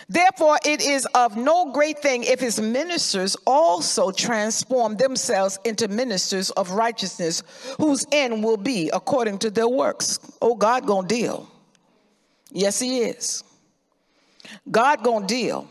Therefore, 0.09 0.59
it 0.65 0.83
is 0.83 1.07
of 1.15 1.37
no 1.37 1.71
great 1.73 2.01
thing 2.01 2.25
if 2.25 2.41
his 2.41 2.61
ministers 2.61 3.37
also 3.47 4.11
transform 4.11 4.97
themselves 4.97 5.59
into 5.65 5.87
ministers 5.87 6.51
of 6.51 6.73
righteousness, 6.73 7.43
whose 7.79 8.05
end 8.11 8.43
will 8.43 8.57
be 8.57 8.91
according 8.93 9.39
to 9.39 9.51
their 9.51 9.69
works. 9.69 10.19
Oh, 10.43 10.57
God 10.57 10.85
gonna 10.85 11.07
deal. 11.07 11.49
Yes, 12.51 12.81
he 12.81 13.03
is. 13.03 13.45
God 14.69 15.05
gonna 15.05 15.29
deal. 15.29 15.69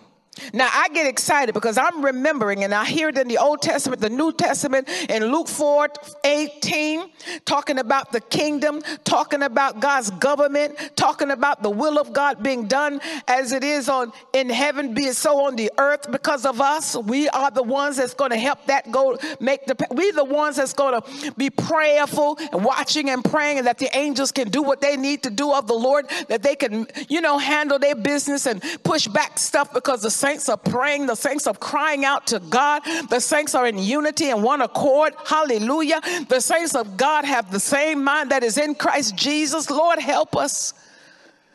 Now 0.54 0.70
I 0.72 0.90
get 0.90 1.08
excited 1.08 1.54
because 1.54 1.78
I'm 1.78 2.04
remembering, 2.04 2.64
and 2.64 2.74
I 2.74 2.86
hear 2.86 3.10
it 3.10 3.18
in 3.18 3.28
the 3.28 3.38
Old 3.38 3.62
Testament, 3.62 4.02
the 4.02 4.10
New 4.10 4.32
Testament, 4.32 4.88
in 5.10 5.32
Luke 5.32 5.48
4 5.48 5.90
18, 6.24 7.10
talking 7.46 7.80
about 7.80 8.12
the 8.12 8.22
kingdom, 8.22 8.82
talking 9.04 9.44
about 9.44 9.80
God's 9.80 10.12
government, 10.12 10.78
talking 10.96 11.32
about 11.32 11.64
the 11.64 11.70
will 11.70 12.00
of 12.00 12.14
God 12.14 12.44
being 12.44 12.68
done 12.68 13.00
as 13.28 13.52
it 13.52 13.64
is 13.64 13.90
on 13.90 14.12
in 14.34 14.50
heaven, 14.50 14.94
be 14.94 15.06
it 15.06 15.16
so 15.16 15.46
on 15.46 15.56
the 15.56 15.72
earth 15.78 16.12
because 16.12 16.46
of 16.46 16.62
us. 16.62 16.96
We 16.96 17.30
are 17.30 17.52
the 17.52 17.64
ones 17.64 17.98
that's 17.98 18.14
going 18.14 18.32
to 18.32 18.38
help 18.38 18.66
that 18.66 18.92
go 18.92 19.18
make 19.40 19.66
the 19.66 19.76
we 19.92 20.12
the 20.12 20.24
ones 20.24 20.58
that's 20.58 20.74
going 20.74 21.02
to 21.02 21.32
be 21.34 21.50
prayerful 21.50 22.38
and 22.52 22.64
watching 22.64 23.10
and 23.10 23.24
praying, 23.24 23.60
and 23.60 23.68
that 23.68 23.78
the 23.78 23.96
angels 23.96 24.32
can 24.32 24.50
do 24.50 24.62
what 24.62 24.82
they 24.82 24.98
need 24.98 25.24
to 25.24 25.30
do 25.30 25.52
of 25.52 25.68
the 25.68 25.74
Lord, 25.74 26.10
that 26.28 26.44
they 26.44 26.56
can, 26.56 26.88
you 27.08 27.22
know, 27.22 27.38
handle 27.38 27.80
their 27.80 27.96
business 27.96 28.46
and 28.46 28.64
push 28.84 29.08
back 29.08 29.38
stuff 29.40 29.74
because 29.74 30.02
the 30.02 30.12
saints 30.30 30.48
are 30.48 30.58
praying, 30.58 31.08
the 31.08 31.16
saints 31.16 31.48
are 31.48 31.56
crying 31.56 32.06
out 32.06 32.28
to 32.28 32.40
God, 32.40 32.84
the 33.10 33.20
saints 33.20 33.56
are 33.56 33.66
in 33.66 33.80
unity 33.80 34.30
and 34.30 34.44
one 34.44 34.62
accord. 34.62 35.14
Hallelujah. 35.26 36.02
The 36.28 36.40
saints 36.40 36.76
of 36.76 36.98
God 36.98 37.26
have 37.26 37.52
the 37.52 37.60
same 37.60 38.04
mind 38.04 38.30
that 38.30 38.44
is 38.44 38.60
in 38.60 38.76
Christ 38.76 39.16
Jesus. 39.16 39.72
Lord, 39.72 39.98
help 39.98 40.36
us. 40.36 40.76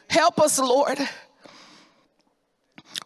Help 0.09 0.41
us, 0.41 0.59
Lord. 0.59 0.99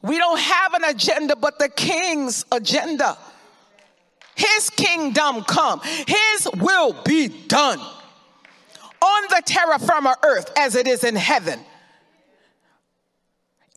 We 0.01 0.17
don't 0.17 0.41
have 0.41 0.73
an 0.73 0.85
agenda 0.85 1.37
but 1.37 1.59
the 1.59 1.69
king's 1.69 2.47
agenda. 2.51 3.19
His 4.37 4.71
kingdom 4.71 5.43
come, 5.43 5.83
his 5.83 6.49
will 6.57 6.95
be 7.05 7.29
done 7.29 7.81
on 7.81 9.23
the 9.29 9.43
terra 9.45 9.79
firma 9.79 10.17
earth 10.25 10.51
as 10.57 10.77
it 10.77 10.87
is 10.87 11.05
in 11.05 11.15
heaven. 11.15 11.61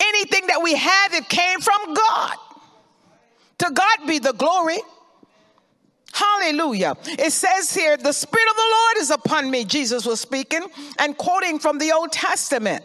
Anything 0.03 0.47
that 0.47 0.61
we 0.61 0.75
have, 0.75 1.13
it 1.13 1.29
came 1.29 1.59
from 1.59 1.93
God. 1.93 2.35
To 3.59 3.71
God 3.71 4.07
be 4.07 4.19
the 4.19 4.33
glory. 4.33 4.79
Hallelujah. 6.13 6.95
It 7.05 7.31
says 7.31 7.73
here, 7.73 7.95
the 7.97 8.11
Spirit 8.11 8.49
of 8.49 8.55
the 8.55 8.71
Lord 8.71 8.97
is 8.97 9.09
upon 9.11 9.49
me, 9.49 9.63
Jesus 9.63 10.05
was 10.05 10.19
speaking 10.19 10.61
and 10.99 11.17
quoting 11.17 11.59
from 11.59 11.77
the 11.77 11.91
Old 11.91 12.11
Testament. 12.11 12.83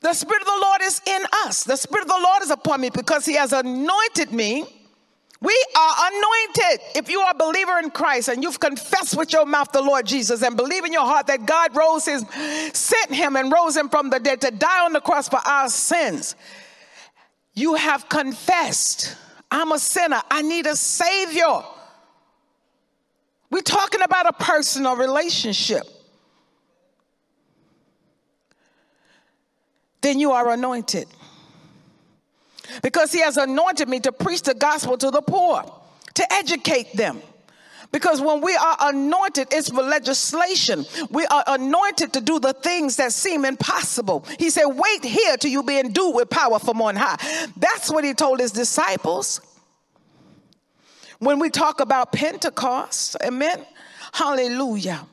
The 0.00 0.12
Spirit 0.12 0.42
of 0.42 0.46
the 0.46 0.60
Lord 0.62 0.80
is 0.82 1.00
in 1.06 1.22
us. 1.44 1.64
The 1.64 1.76
Spirit 1.76 2.02
of 2.02 2.08
the 2.08 2.20
Lord 2.22 2.42
is 2.42 2.50
upon 2.50 2.80
me 2.80 2.90
because 2.90 3.24
He 3.24 3.34
has 3.34 3.52
anointed 3.52 4.32
me 4.32 4.77
we 5.40 5.64
are 5.76 5.94
anointed. 6.10 6.80
If 6.96 7.08
you 7.08 7.20
are 7.20 7.30
a 7.30 7.34
believer 7.34 7.78
in 7.78 7.90
Christ 7.90 8.28
and 8.28 8.42
you've 8.42 8.58
confessed 8.58 9.16
with 9.16 9.32
your 9.32 9.46
mouth 9.46 9.70
the 9.70 9.82
Lord 9.82 10.04
Jesus 10.04 10.42
and 10.42 10.56
believe 10.56 10.84
in 10.84 10.92
your 10.92 11.04
heart 11.04 11.28
that 11.28 11.46
God 11.46 11.76
rose 11.76 12.06
his, 12.06 12.24
sent 12.72 13.14
him 13.14 13.36
and 13.36 13.52
rose 13.52 13.76
him 13.76 13.88
from 13.88 14.10
the 14.10 14.18
dead 14.18 14.40
to 14.40 14.50
die 14.50 14.84
on 14.84 14.92
the 14.92 15.00
cross 15.00 15.28
for 15.28 15.38
our 15.46 15.68
sins, 15.68 16.34
you 17.54 17.74
have 17.74 18.08
confessed, 18.08 19.16
I'm 19.50 19.70
a 19.70 19.78
sinner. 19.78 20.20
I 20.28 20.42
need 20.42 20.66
a 20.66 20.74
savior. 20.74 21.62
We're 23.50 23.60
talking 23.60 24.02
about 24.02 24.26
a 24.26 24.32
personal 24.32 24.96
relationship. 24.96 25.84
Then 30.00 30.18
you 30.18 30.32
are 30.32 30.50
anointed 30.50 31.06
because 32.82 33.12
he 33.12 33.20
has 33.20 33.36
anointed 33.36 33.88
me 33.88 34.00
to 34.00 34.12
preach 34.12 34.42
the 34.42 34.54
gospel 34.54 34.96
to 34.98 35.10
the 35.10 35.22
poor, 35.22 35.62
to 36.14 36.32
educate 36.32 36.92
them. 36.94 37.20
Because 37.90 38.20
when 38.20 38.42
we 38.42 38.54
are 38.54 38.76
anointed, 38.80 39.48
it's 39.50 39.70
for 39.70 39.82
legislation. 39.82 40.84
We 41.10 41.24
are 41.26 41.42
anointed 41.46 42.12
to 42.12 42.20
do 42.20 42.38
the 42.38 42.52
things 42.52 42.96
that 42.96 43.12
seem 43.12 43.44
impossible. 43.46 44.26
He 44.38 44.50
said, 44.50 44.66
Wait 44.66 45.04
here 45.04 45.36
till 45.38 45.50
you 45.50 45.62
be 45.62 45.78
endued 45.78 46.14
with 46.14 46.28
power 46.28 46.58
from 46.58 46.82
on 46.82 46.96
high. 46.96 47.16
That's 47.56 47.90
what 47.90 48.04
he 48.04 48.12
told 48.12 48.40
his 48.40 48.52
disciples. 48.52 49.40
When 51.18 51.38
we 51.38 51.50
talk 51.50 51.80
about 51.80 52.12
Pentecost, 52.12 53.16
amen. 53.24 53.64
Hallelujah. 54.12 55.06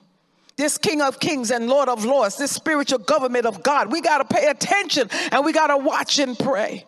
This 0.57 0.77
King 0.77 1.01
of 1.01 1.19
Kings 1.19 1.51
and 1.51 1.67
Lord 1.67 1.89
of 1.89 2.05
Lords, 2.05 2.37
this 2.37 2.51
spiritual 2.51 2.99
government 2.99 3.45
of 3.45 3.63
God, 3.63 3.91
we 3.91 4.01
got 4.01 4.17
to 4.17 4.35
pay 4.35 4.47
attention 4.47 5.09
and 5.31 5.43
we 5.43 5.51
got 5.51 5.67
to 5.67 5.77
watch 5.77 6.19
and 6.19 6.37
pray. 6.37 6.85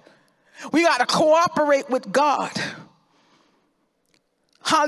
We 0.71 0.83
got 0.83 0.99
to 0.99 1.05
cooperate 1.05 1.89
with 1.89 2.11
God. 2.11 2.51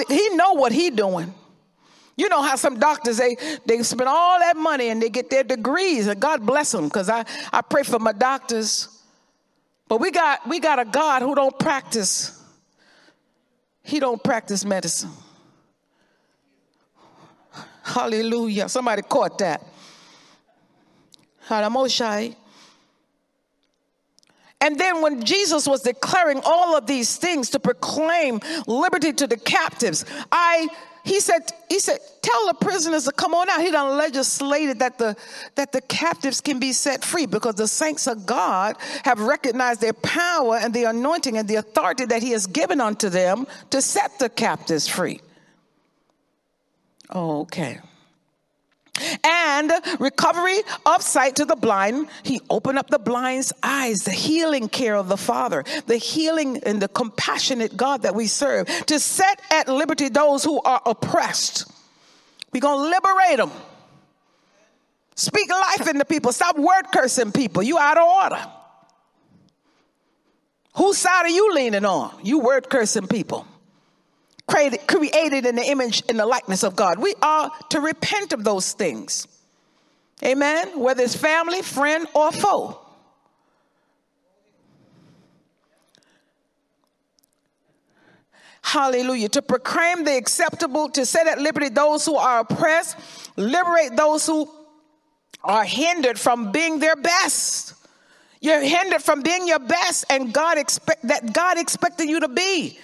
He 0.08 0.30
know 0.36 0.54
what 0.54 0.72
he 0.72 0.90
doing. 0.90 1.34
You 2.18 2.28
know 2.28 2.42
how 2.42 2.58
some 2.58 2.80
doctors 2.80 3.18
they 3.18 3.38
they 3.66 3.82
spend 3.82 4.10
all 4.10 4.40
that 4.40 4.58
money 4.58 4.90
and 4.90 5.02
they 5.02 5.10
get 5.10 5.30
their 5.30 5.44
degrees 5.44 6.06
and 6.06 6.20
God 6.20 6.46
bless 6.46 6.72
them 6.74 6.86
because 6.86 7.10
I 7.10 7.24
I 7.54 7.62
pray 7.62 7.84
for 7.84 7.98
my 7.98 8.12
doctors. 8.12 8.90
But 9.88 10.02
we 10.02 10.12
got 10.12 10.46
we 10.46 10.60
got 10.60 10.80
a 10.80 10.86
God 10.86 11.22
who 11.22 11.34
don't 11.34 11.58
practice. 11.58 12.44
He 13.84 14.02
don't 14.02 14.22
practice 14.22 14.66
medicine. 14.66 15.12
Hallelujah. 17.84 18.68
Somebody 18.68 19.02
caught 19.02 19.38
that. 19.38 19.66
Halamoshai. 21.48 22.36
And 24.62 24.78
then 24.78 25.02
when 25.02 25.24
Jesus 25.24 25.68
was 25.68 25.82
declaring 25.82 26.42
all 26.44 26.76
of 26.76 26.86
these 26.86 27.16
things 27.16 27.50
to 27.52 27.60
proclaim 27.60 28.42
liberty 28.68 29.14
to 29.14 29.28
the 29.28 29.38
captives, 29.38 30.06
I 30.32 30.68
he 31.06 31.20
said, 31.20 31.52
he 31.70 31.80
said, 31.80 32.00
tell 32.22 32.48
the 32.48 32.54
prisoners 32.54 33.06
to 33.06 33.12
come 33.12 33.34
on 33.34 33.50
out. 33.50 33.62
He 33.62 33.72
done 33.72 33.98
legislated 33.98 34.80
that 34.80 34.98
the 34.98 35.16
that 35.56 35.72
the 35.72 35.82
captives 35.82 36.42
can 36.42 36.60
be 36.60 36.74
set 36.74 37.04
free 37.04 37.26
because 37.26 37.56
the 37.56 37.68
saints 37.68 38.06
of 38.06 38.26
God 38.26 38.76
have 39.06 39.20
recognized 39.20 39.82
their 39.82 39.94
power 39.94 40.58
and 40.58 40.74
the 40.74 40.84
anointing 40.84 41.38
and 41.38 41.48
the 41.48 41.56
authority 41.56 42.06
that 42.06 42.22
he 42.22 42.32
has 42.32 42.46
given 42.48 42.82
unto 42.82 43.10
them 43.10 43.48
to 43.70 43.82
set 43.82 44.20
the 44.20 44.30
captives 44.30 44.88
free. 44.88 45.22
okay 47.16 47.80
and 49.24 49.72
recovery 50.00 50.60
of 50.86 51.02
sight 51.02 51.36
to 51.38 51.46
the 51.46 51.56
blind. 51.56 52.08
He 52.24 52.42
opened 52.50 52.80
up 52.80 52.90
the 52.90 53.00
blind's 53.00 53.54
eyes, 53.64 54.00
the 54.00 54.12
healing 54.12 54.70
care 54.70 54.96
of 54.96 55.08
the 55.08 55.18
Father, 55.18 55.64
the 55.88 55.98
healing 55.98 56.64
and 56.64 56.82
the 56.82 56.88
compassionate 56.88 57.76
God 57.76 58.04
that 58.04 58.16
we 58.16 58.28
serve, 58.28 58.68
to 58.88 59.00
set 59.00 59.42
at 59.52 59.68
liberty 59.68 60.10
those 60.10 60.44
who 60.44 60.62
are 60.62 60.82
oppressed. 60.86 61.72
We're 62.52 62.62
going 62.62 62.78
to 62.78 62.90
liberate 62.90 63.38
them. 63.38 63.52
Speak 65.16 65.50
life 65.50 65.88
into 65.88 66.06
people. 66.06 66.32
Stop 66.32 66.58
word 66.58 66.84
cursing 66.94 67.32
people. 67.32 67.62
You 67.62 67.78
out 67.78 67.98
of 67.98 68.08
order. 68.08 68.52
Whose 70.76 70.98
side 70.98 71.26
are 71.26 71.30
you 71.30 71.54
leaning 71.54 71.84
on? 71.84 72.12
You 72.24 72.40
word 72.40 72.70
cursing 72.70 73.08
people 73.08 73.46
created, 74.50 75.46
in 75.46 75.56
the 75.56 75.64
image 75.64 76.04
and 76.10 76.20
the 76.20 76.26
likeness 76.26 76.64
of 76.64 76.76
God. 76.76 77.00
We 77.00 77.14
are 77.22 77.52
to 77.70 77.80
repent 77.80 78.34
of 78.34 78.44
those 78.44 78.74
things. 78.74 79.28
Amen. 80.24 80.80
Whether 80.80 81.04
it's 81.04 81.16
family, 81.16 81.62
friend, 81.62 82.08
or 82.14 82.32
foe. 82.32 82.80
Hallelujah. 88.62 89.30
To 89.30 89.42
proclaim 89.42 90.04
the 90.04 90.16
acceptable, 90.16 90.90
to 90.90 91.06
set 91.06 91.28
at 91.28 91.40
liberty 91.40 91.70
those 91.70 92.06
who 92.06 92.18
are 92.18 92.42
oppressed, 92.42 92.98
liberate 93.36 93.96
those 93.96 94.28
who 94.28 94.50
are 95.44 95.64
hindered 95.64 96.20
from 96.20 96.52
being 96.52 96.80
their 96.80 96.96
best. 96.96 97.74
You're 98.42 98.62
hindered 98.62 99.02
from 99.02 99.22
being 99.22 99.48
your 99.48 99.60
best, 99.60 100.06
and 100.10 100.34
God 100.34 100.58
expect 100.58 101.08
that 101.08 101.34
God 101.34 101.58
expected 101.58 102.10
you 102.10 102.20
to 102.20 102.28
be. 102.28 102.80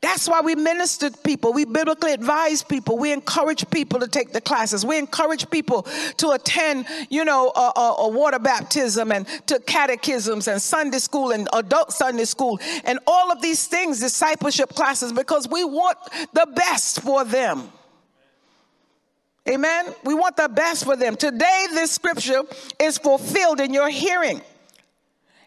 That's 0.00 0.28
why 0.28 0.40
we 0.42 0.54
minister 0.54 1.10
to 1.10 1.18
people. 1.18 1.52
We 1.52 1.64
biblically 1.64 2.12
advise 2.12 2.62
people. 2.62 2.98
We 2.98 3.12
encourage 3.12 3.68
people 3.68 3.98
to 3.98 4.06
take 4.06 4.32
the 4.32 4.40
classes. 4.40 4.86
We 4.86 4.96
encourage 4.96 5.50
people 5.50 5.82
to 6.18 6.30
attend, 6.30 6.86
you 7.10 7.24
know, 7.24 7.50
a, 7.54 7.72
a, 7.74 7.94
a, 7.98 8.08
water 8.08 8.38
baptism 8.38 9.10
and 9.10 9.26
to 9.48 9.58
catechisms 9.58 10.46
and 10.46 10.62
Sunday 10.62 10.98
school 10.98 11.32
and 11.32 11.48
adult 11.52 11.92
Sunday 11.92 12.26
school 12.26 12.60
and 12.84 13.00
all 13.08 13.32
of 13.32 13.42
these 13.42 13.66
things, 13.66 13.98
discipleship 13.98 14.70
classes, 14.70 15.12
because 15.12 15.48
we 15.48 15.64
want 15.64 15.98
the 16.32 16.46
best 16.54 17.00
for 17.00 17.24
them. 17.24 17.72
Amen. 19.48 19.86
We 20.04 20.14
want 20.14 20.36
the 20.36 20.48
best 20.48 20.84
for 20.84 20.94
them. 20.94 21.16
Today, 21.16 21.66
this 21.72 21.90
scripture 21.90 22.42
is 22.78 22.98
fulfilled 22.98 23.60
in 23.60 23.74
your 23.74 23.88
hearing. 23.88 24.42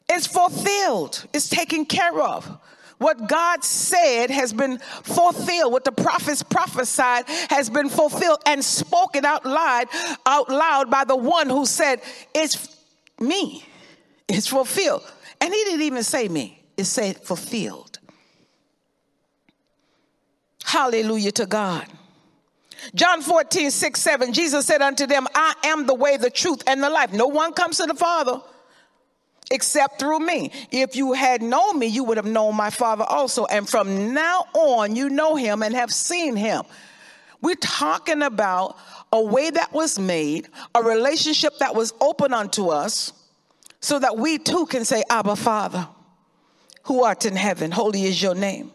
It's 0.09 0.27
fulfilled. 0.27 1.25
It's 1.33 1.47
taken 1.47 1.85
care 1.85 2.19
of. 2.19 2.59
What 3.01 3.27
God 3.27 3.63
said 3.63 4.29
has 4.29 4.53
been 4.53 4.77
fulfilled. 4.77 5.73
What 5.73 5.85
the 5.85 5.91
prophets 5.91 6.43
prophesied 6.43 7.27
has 7.49 7.67
been 7.67 7.89
fulfilled 7.89 8.43
and 8.45 8.63
spoken 8.63 9.25
out 9.25 9.43
loud, 9.43 9.87
out 10.23 10.49
loud 10.49 10.91
by 10.91 11.05
the 11.05 11.15
one 11.15 11.49
who 11.49 11.65
said, 11.65 11.99
It's 12.35 12.77
me. 13.19 13.65
It's 14.27 14.45
fulfilled. 14.45 15.01
And 15.41 15.51
he 15.51 15.63
didn't 15.63 15.81
even 15.81 16.03
say 16.03 16.27
me, 16.27 16.63
it 16.77 16.83
said 16.83 17.17
fulfilled. 17.17 17.97
Hallelujah 20.63 21.31
to 21.31 21.47
God. 21.47 21.87
John 22.93 23.23
14, 23.23 23.71
6, 23.71 23.99
7, 23.99 24.31
Jesus 24.31 24.67
said 24.67 24.83
unto 24.83 25.07
them, 25.07 25.25
I 25.33 25.55
am 25.63 25.87
the 25.87 25.95
way, 25.95 26.17
the 26.17 26.29
truth, 26.29 26.61
and 26.67 26.83
the 26.83 26.89
life. 26.91 27.11
No 27.11 27.25
one 27.25 27.53
comes 27.53 27.77
to 27.77 27.87
the 27.87 27.95
Father 27.95 28.41
except 29.51 29.99
through 29.99 30.19
me. 30.19 30.51
If 30.71 30.95
you 30.95 31.13
had 31.13 31.43
known 31.43 31.77
me, 31.77 31.87
you 31.87 32.03
would 32.05 32.17
have 32.17 32.25
known 32.25 32.55
my 32.55 32.71
Father 32.71 33.03
also. 33.03 33.45
And 33.45 33.69
from 33.69 34.13
now 34.13 34.45
on, 34.53 34.95
you 34.95 35.09
know 35.09 35.35
him 35.35 35.61
and 35.61 35.75
have 35.75 35.93
seen 35.93 36.35
him. 36.35 36.63
We're 37.41 37.55
talking 37.55 38.21
about 38.21 38.77
a 39.11 39.21
way 39.21 39.49
that 39.49 39.73
was 39.73 39.99
made, 39.99 40.47
a 40.73 40.81
relationship 40.81 41.57
that 41.59 41.75
was 41.75 41.93
open 41.99 42.33
unto 42.33 42.69
us, 42.69 43.13
so 43.81 43.99
that 43.99 44.17
we 44.17 44.37
too 44.37 44.65
can 44.67 44.85
say, 44.85 45.03
Abba, 45.09 45.35
Father, 45.35 45.87
who 46.83 47.03
art 47.03 47.25
in 47.25 47.35
heaven, 47.35 47.71
holy 47.71 48.03
is 48.03 48.21
your 48.21 48.35
name. 48.35 48.71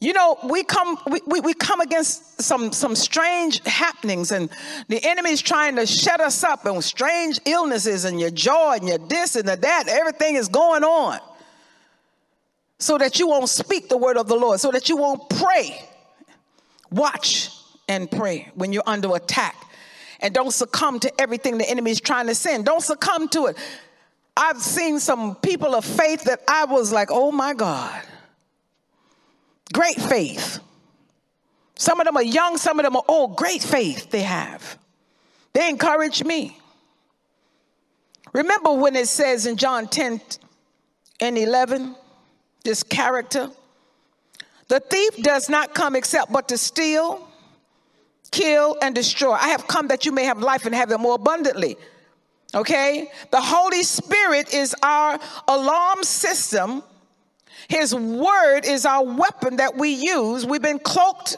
You 0.00 0.12
know, 0.12 0.38
we 0.44 0.64
come 0.64 0.98
we, 1.06 1.20
we, 1.26 1.40
we, 1.40 1.54
come 1.54 1.80
against 1.80 2.42
some 2.42 2.72
some 2.72 2.94
strange 2.94 3.64
happenings, 3.66 4.32
and 4.32 4.50
the 4.88 5.04
enemy 5.04 5.30
is 5.30 5.42
trying 5.42 5.76
to 5.76 5.86
shut 5.86 6.20
us 6.20 6.44
up 6.44 6.66
and 6.66 6.82
strange 6.84 7.40
illnesses 7.46 8.04
and 8.04 8.20
your 8.20 8.30
jaw 8.30 8.72
and 8.72 8.88
your 8.88 8.98
this 8.98 9.36
and 9.36 9.48
the 9.48 9.56
that. 9.56 9.88
Everything 9.88 10.36
is 10.36 10.48
going 10.48 10.84
on. 10.84 11.20
so 12.78 12.98
that 12.98 13.18
you 13.18 13.28
won't 13.28 13.48
speak 13.48 13.88
the 13.88 13.96
word 13.96 14.16
of 14.16 14.28
the 14.28 14.36
Lord, 14.36 14.60
so 14.60 14.70
that 14.70 14.88
you 14.88 14.96
won't 14.96 15.28
pray. 15.30 15.82
Watch 16.90 17.50
and 17.88 18.10
pray 18.10 18.50
when 18.54 18.72
you're 18.72 18.82
under 18.86 19.14
attack. 19.14 19.56
And 20.20 20.34
don't 20.34 20.52
succumb 20.52 21.00
to 21.00 21.20
everything 21.20 21.58
the 21.58 21.68
enemy 21.68 21.92
is 21.92 22.00
trying 22.00 22.26
to 22.28 22.34
send. 22.34 22.66
Don't 22.66 22.82
succumb 22.82 23.28
to 23.30 23.46
it. 23.46 23.58
I've 24.36 24.60
seen 24.60 25.00
some 25.00 25.36
people 25.36 25.74
of 25.74 25.84
faith 25.84 26.24
that 26.24 26.42
I 26.48 26.64
was 26.66 26.92
like, 26.92 27.08
oh 27.10 27.32
my 27.32 27.54
God. 27.54 28.02
Great 29.74 30.00
faith. 30.00 30.60
Some 31.74 32.00
of 32.00 32.06
them 32.06 32.16
are 32.16 32.22
young, 32.22 32.56
some 32.56 32.78
of 32.78 32.84
them 32.84 32.96
are 32.96 33.02
old. 33.08 33.36
Great 33.36 33.60
faith 33.60 34.10
they 34.10 34.22
have. 34.22 34.78
They 35.52 35.68
encourage 35.68 36.22
me. 36.22 36.56
Remember 38.32 38.72
when 38.72 38.94
it 38.94 39.08
says 39.08 39.46
in 39.46 39.56
John 39.56 39.88
10 39.88 40.20
and 41.20 41.36
11, 41.36 41.96
this 42.62 42.84
character, 42.84 43.50
the 44.68 44.78
thief 44.78 45.16
does 45.22 45.48
not 45.48 45.74
come 45.74 45.96
except 45.96 46.32
but 46.32 46.48
to 46.48 46.58
steal, 46.58 47.28
kill, 48.30 48.76
and 48.80 48.94
destroy. 48.94 49.32
I 49.32 49.48
have 49.48 49.66
come 49.66 49.88
that 49.88 50.06
you 50.06 50.12
may 50.12 50.24
have 50.24 50.38
life 50.38 50.66
and 50.66 50.74
have 50.74 50.92
it 50.92 50.98
more 50.98 51.16
abundantly. 51.16 51.76
Okay? 52.54 53.10
The 53.32 53.40
Holy 53.40 53.82
Spirit 53.82 54.54
is 54.54 54.74
our 54.84 55.18
alarm 55.48 56.04
system. 56.04 56.84
His 57.68 57.94
word 57.94 58.64
is 58.64 58.84
our 58.86 59.04
weapon 59.04 59.56
that 59.56 59.76
we 59.76 59.90
use. 59.90 60.46
We've 60.46 60.62
been 60.62 60.78
cloaked 60.78 61.36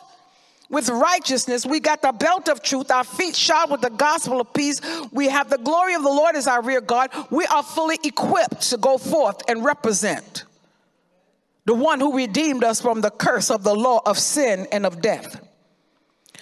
with 0.68 0.88
righteousness. 0.88 1.64
We 1.64 1.80
got 1.80 2.02
the 2.02 2.12
belt 2.12 2.48
of 2.48 2.62
truth, 2.62 2.90
our 2.90 3.04
feet 3.04 3.36
shod 3.36 3.70
with 3.70 3.80
the 3.80 3.90
gospel 3.90 4.40
of 4.40 4.52
peace. 4.52 4.80
We 5.12 5.28
have 5.28 5.50
the 5.50 5.58
glory 5.58 5.94
of 5.94 6.02
the 6.02 6.08
Lord 6.08 6.34
as 6.34 6.46
our 6.46 6.62
rear 6.62 6.80
guard. 6.80 7.10
We 7.30 7.46
are 7.46 7.62
fully 7.62 7.98
equipped 8.02 8.62
to 8.70 8.76
go 8.76 8.98
forth 8.98 9.42
and 9.48 9.64
represent 9.64 10.44
the 11.64 11.74
one 11.74 12.00
who 12.00 12.16
redeemed 12.16 12.64
us 12.64 12.80
from 12.80 13.00
the 13.00 13.10
curse 13.10 13.50
of 13.50 13.64
the 13.64 13.74
law 13.74 14.00
of 14.06 14.18
sin 14.18 14.66
and 14.72 14.86
of 14.86 15.02
death. 15.02 15.40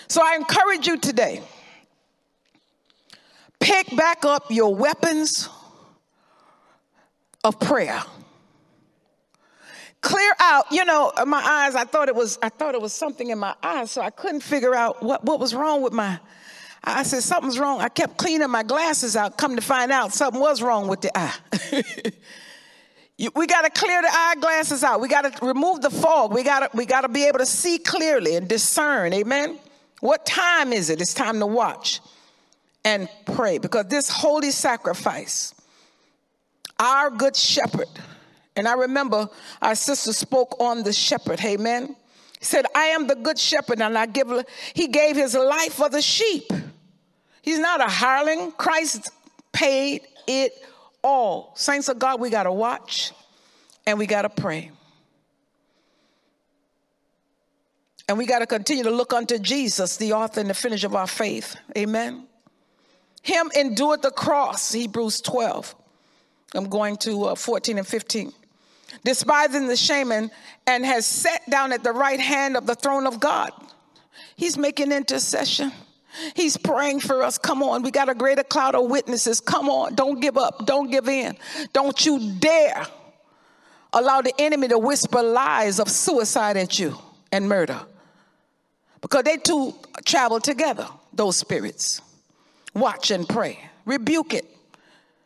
So 0.08 0.20
I 0.22 0.36
encourage 0.36 0.86
you 0.86 0.98
today 0.98 1.42
pick 3.58 3.96
back 3.96 4.24
up 4.26 4.50
your 4.50 4.74
weapons 4.74 5.48
of 7.42 7.58
prayer 7.58 8.02
clear 10.04 10.32
out 10.38 10.66
you 10.70 10.84
know 10.84 11.12
uh, 11.16 11.24
my 11.24 11.42
eyes. 11.42 11.74
I 11.74 11.84
thought 11.84 12.08
it 12.08 12.14
was 12.14 12.38
i 12.42 12.48
thought 12.48 12.74
it 12.74 12.80
was 12.80 12.92
something 12.92 13.30
in 13.30 13.38
my 13.38 13.54
eyes 13.62 13.90
so 13.90 14.02
i 14.02 14.10
couldn't 14.10 14.42
figure 14.42 14.74
out 14.74 15.02
what, 15.02 15.24
what 15.24 15.40
was 15.40 15.54
wrong 15.54 15.82
with 15.82 15.92
my 15.92 16.20
i 16.84 17.02
said 17.02 17.22
something's 17.22 17.58
wrong. 17.58 17.80
I 17.80 17.88
kept 17.88 18.18
cleaning 18.18 18.50
my 18.50 18.62
glasses 18.62 19.16
out 19.16 19.38
come 19.38 19.56
to 19.56 19.62
find 19.62 19.90
out 19.90 20.12
something 20.12 20.40
was 20.40 20.62
wrong 20.62 20.86
with 20.86 21.00
the 21.00 21.18
eye. 21.18 21.34
We 23.16 23.46
got 23.46 23.62
to 23.62 23.70
clear 23.70 24.02
the 24.02 24.10
eyeglasses 24.12 24.82
out. 24.82 25.00
We 25.00 25.06
got 25.06 25.22
to 25.22 25.46
remove 25.46 25.82
the 25.82 25.90
fog. 25.90 26.34
We 26.34 26.42
got 26.42 26.60
to 26.60 26.76
we 26.76 26.84
got 26.84 27.02
to 27.02 27.08
be 27.08 27.28
able 27.28 27.38
to 27.38 27.46
see 27.46 27.78
clearly 27.78 28.34
and 28.34 28.48
discern 28.48 29.12
amen? 29.12 29.58
What 30.00 30.26
time 30.26 30.72
is 30.72 30.90
it? 30.90 31.00
It's 31.00 31.14
time 31.14 31.38
to 31.38 31.46
watch 31.46 32.00
and 32.84 33.08
pray 33.24 33.58
because 33.58 33.86
this 33.86 34.10
holy 34.10 34.50
sacrifice, 34.50 35.54
our 36.78 37.10
good 37.10 37.36
shepherd, 37.36 37.88
and 38.56 38.68
I 38.68 38.74
remember 38.74 39.28
our 39.60 39.74
sister 39.74 40.12
spoke 40.12 40.60
on 40.60 40.82
the 40.82 40.92
shepherd, 40.92 41.40
amen. 41.44 41.96
He 42.38 42.44
said, 42.44 42.66
I 42.74 42.86
am 42.86 43.06
the 43.06 43.14
good 43.14 43.38
shepherd, 43.38 43.80
and 43.80 43.96
I 43.96 44.06
give, 44.06 44.28
he 44.74 44.88
gave 44.88 45.16
his 45.16 45.34
life 45.34 45.74
for 45.74 45.88
the 45.88 46.02
sheep. 46.02 46.52
He's 47.42 47.58
not 47.58 47.80
a 47.80 47.90
hireling. 47.90 48.52
Christ 48.52 49.10
paid 49.52 50.02
it 50.26 50.52
all. 51.02 51.52
Saints 51.56 51.88
of 51.88 51.98
God, 51.98 52.20
we 52.20 52.30
got 52.30 52.44
to 52.44 52.52
watch 52.52 53.12
and 53.86 53.98
we 53.98 54.06
got 54.06 54.22
to 54.22 54.30
pray. 54.30 54.70
And 58.08 58.18
we 58.18 58.26
got 58.26 58.40
to 58.40 58.46
continue 58.46 58.84
to 58.84 58.90
look 58.90 59.12
unto 59.12 59.38
Jesus, 59.38 59.96
the 59.96 60.12
author 60.12 60.40
and 60.40 60.50
the 60.50 60.54
finisher 60.54 60.86
of 60.86 60.94
our 60.94 61.06
faith. 61.06 61.56
Amen. 61.76 62.26
Him 63.22 63.50
endured 63.56 64.02
the 64.02 64.10
cross, 64.10 64.72
Hebrews 64.72 65.22
12. 65.22 65.74
I'm 66.54 66.68
going 66.68 66.96
to 66.98 67.24
uh, 67.24 67.34
14 67.34 67.78
and 67.78 67.86
15. 67.86 68.32
Despising 69.02 69.66
the 69.66 69.76
shame 69.76 70.12
and, 70.12 70.30
and 70.66 70.84
has 70.84 71.06
sat 71.06 71.48
down 71.50 71.72
at 71.72 71.82
the 71.82 71.92
right 71.92 72.20
hand 72.20 72.56
of 72.56 72.66
the 72.66 72.74
throne 72.74 73.06
of 73.06 73.20
God. 73.20 73.50
He's 74.36 74.56
making 74.56 74.92
intercession. 74.92 75.72
He's 76.34 76.56
praying 76.56 77.00
for 77.00 77.22
us. 77.22 77.38
Come 77.38 77.62
on, 77.62 77.82
we 77.82 77.90
got 77.90 78.08
a 78.08 78.14
greater 78.14 78.44
cloud 78.44 78.74
of 78.74 78.88
witnesses. 78.88 79.40
Come 79.40 79.68
on, 79.68 79.94
don't 79.94 80.20
give 80.20 80.38
up, 80.38 80.64
don't 80.64 80.90
give 80.90 81.08
in. 81.08 81.36
Don't 81.72 82.04
you 82.06 82.32
dare 82.38 82.86
allow 83.92 84.20
the 84.22 84.32
enemy 84.38 84.68
to 84.68 84.78
whisper 84.78 85.22
lies 85.22 85.80
of 85.80 85.88
suicide 85.88 86.56
at 86.56 86.78
you 86.78 86.96
and 87.32 87.48
murder. 87.48 87.80
Because 89.00 89.24
they 89.24 89.36
two 89.36 89.74
travel 90.04 90.40
together, 90.40 90.86
those 91.12 91.36
spirits. 91.36 92.00
Watch 92.74 93.10
and 93.10 93.28
pray. 93.28 93.58
Rebuke 93.84 94.34
it 94.34 94.46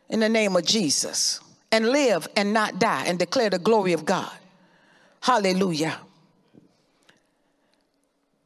in 0.09 0.19
the 0.19 0.29
name 0.29 0.55
of 0.55 0.65
Jesus 0.65 1.39
and 1.71 1.89
live 1.89 2.27
and 2.35 2.53
not 2.53 2.79
die 2.79 3.05
and 3.05 3.19
declare 3.19 3.49
the 3.49 3.59
glory 3.59 3.93
of 3.93 4.05
God. 4.05 4.31
Hallelujah. 5.21 5.99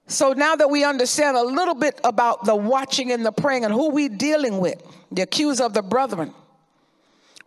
So 0.07 0.33
now 0.33 0.55
that 0.55 0.69
we 0.69 0.83
understand 0.83 1.37
a 1.37 1.43
little 1.43 1.75
bit 1.75 1.99
about 2.03 2.45
the 2.45 2.55
watching 2.55 3.11
and 3.11 3.25
the 3.25 3.31
praying 3.31 3.63
and 3.65 3.73
who 3.73 3.89
we 3.89 4.09
dealing 4.09 4.59
with, 4.59 4.81
the 5.11 5.21
accuser 5.21 5.63
of 5.63 5.73
the 5.73 5.81
brethren, 5.81 6.33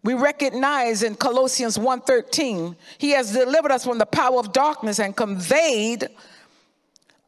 we 0.03 0.15
recognize 0.15 1.03
in 1.03 1.17
Colossians 1.17 1.77
1:13, 1.77 2.77
he 2.99 3.11
has 3.11 3.33
delivered 3.33 3.73
us 3.73 3.85
from 3.85 3.99
the 3.99 4.07
power 4.07 4.39
of 4.39 4.53
darkness 4.53 5.01
and 5.01 5.17
conveyed 5.17 6.09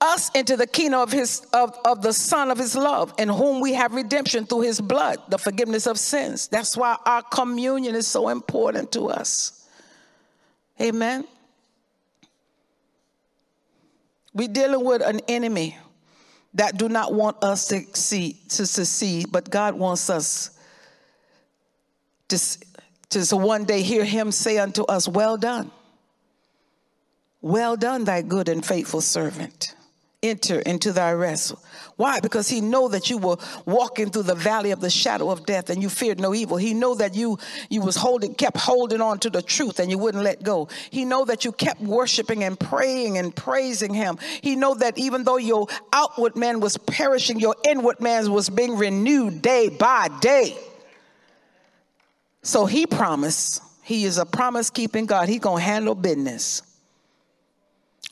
us 0.01 0.31
into 0.31 0.57
the 0.57 0.67
kingdom 0.67 1.01
of 1.01 1.11
his 1.11 1.41
of, 1.53 1.77
of 1.85 2.03
the 2.03 2.13
son 2.13 2.51
of 2.51 2.59
his 2.59 2.77
love 2.77 3.13
in 3.19 3.29
whom 3.29 3.61
we 3.61 3.73
have 3.73 3.93
redemption 3.95 4.47
through 4.47 4.61
his 4.61 4.81
blood 4.81 5.19
the 5.29 5.39
forgiveness 5.39 5.87
of 5.87 5.99
sins. 5.99 6.49
That's 6.49 6.77
why 6.77 6.97
our 7.05 7.23
communion 7.23 7.95
is 7.95 8.07
so 8.07 8.29
important 8.29 8.93
to 8.93 9.07
us. 9.07 9.67
Amen. 10.81 11.25
We're 14.33 14.49
dealing 14.49 14.85
with 14.85 15.03
an 15.03 15.21
enemy 15.27 15.77
that 16.55 16.77
do 16.79 16.89
not 16.89 17.13
want 17.13 17.43
us 17.43 17.67
to 17.69 17.85
see 17.95 18.39
to 18.51 18.67
succeed 18.67 19.27
but 19.33 19.51
god 19.51 19.75
wants 19.75 20.09
us 20.09 20.59
to, 22.29 22.39
to 23.11 23.37
one 23.37 23.65
day 23.65 23.83
hear 23.83 24.05
him 24.05 24.31
say 24.31 24.59
unto 24.59 24.85
us 24.85 25.09
well 25.09 25.37
done. 25.37 25.73
Well 27.41 27.77
done 27.77 28.05
thy 28.05 28.23
good 28.23 28.49
and 28.49 28.65
faithful 28.65 29.01
servant 29.01 29.75
enter 30.23 30.59
into 30.61 30.91
thy 30.91 31.13
rest. 31.13 31.55
Why? 31.95 32.19
Because 32.19 32.49
he 32.49 32.61
know 32.61 32.89
that 32.89 33.09
you 33.09 33.19
were 33.19 33.37
walking 33.67 34.11
through 34.11 34.25
the 34.25 34.35
valley 34.35 34.73
of 34.73 34.81
the 34.81 34.91
shadow 34.91 35.31
of 35.31 35.47
death 35.47 35.71
and 35.71 35.81
you 35.81 35.89
feared 35.89 36.19
no 36.19 36.35
evil. 36.35 36.57
He 36.57 36.75
know 36.75 36.97
that 36.97 37.15
you 37.15 37.39
you 37.71 37.83
was 37.83 37.95
holding 37.95 38.35
kept 38.35 38.57
holding 38.57 39.01
on 39.01 39.21
to 39.21 39.31
the 39.31 39.43
truth 39.43 39.79
and 39.79 39.91
you 39.91 39.99
wouldn't 39.99 40.25
let 40.25 40.43
go. 40.43 40.69
He 40.91 41.05
know 41.05 41.25
that 41.27 41.45
you 41.45 41.53
kept 41.53 41.81
worshiping 41.81 42.43
and 42.43 42.59
praying 42.59 43.17
and 43.17 43.35
praising 43.35 43.95
him. 43.95 44.19
He 44.41 44.57
know 44.57 44.75
that 44.75 44.99
even 44.99 45.23
though 45.23 45.37
your 45.37 45.69
outward 45.93 46.35
man 46.37 46.59
was 46.59 46.77
perishing, 46.77 47.39
your 47.39 47.55
inward 47.69 48.01
man 48.01 48.31
was 48.33 48.51
being 48.51 48.77
renewed 48.77 49.41
day 49.41 49.69
by 49.69 50.09
day. 50.21 50.57
So 52.43 52.67
he 52.67 52.87
promised, 52.87 53.63
he 53.83 54.05
is 54.05 54.19
a 54.19 54.27
promise 54.27 54.71
keeping 54.71 55.07
God. 55.07 55.29
He 55.29 55.39
going 55.39 55.59
to 55.59 55.65
handle 55.65 55.95
business. 55.95 56.63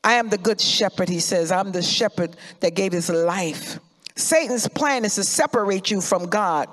I 0.07 0.15
am 0.15 0.29
the 0.29 0.39
good 0.39 0.61
shepherd, 0.61 1.09
he 1.09 1.19
says. 1.19 1.51
I'm 1.51 1.73
the 1.73 1.83
shepherd 1.83 2.37
that 2.61 2.77
gave 2.77 2.93
his 2.93 3.11
life. 3.11 3.81
Satan's 4.15 4.69
plan 4.69 5.05
is 5.05 5.17
to 5.17 5.25
separate 5.25 5.91
you 5.91 6.01
from 6.01 6.29
God 6.29 6.69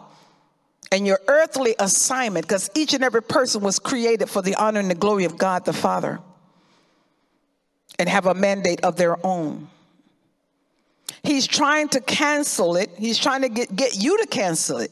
and 0.91 1.07
your 1.07 1.19
earthly 1.27 1.73
assignment, 1.79 2.47
because 2.47 2.69
each 2.75 2.93
and 2.93 3.03
every 3.03 3.23
person 3.23 3.63
was 3.63 3.79
created 3.79 4.29
for 4.29 4.43
the 4.43 4.53
honor 4.53 4.79
and 4.79 4.91
the 4.91 4.95
glory 4.95 5.25
of 5.25 5.35
God 5.39 5.65
the 5.65 5.73
Father 5.73 6.19
and 7.97 8.07
have 8.07 8.27
a 8.27 8.35
mandate 8.35 8.81
of 8.81 8.97
their 8.97 9.17
own. 9.25 9.67
He's 11.23 11.47
trying 11.47 11.87
to 11.89 12.01
cancel 12.01 12.75
it, 12.75 12.91
he's 12.99 13.17
trying 13.17 13.41
to 13.41 13.49
get, 13.49 13.75
get 13.75 13.95
you 13.95 14.19
to 14.19 14.27
cancel 14.27 14.77
it. 14.77 14.91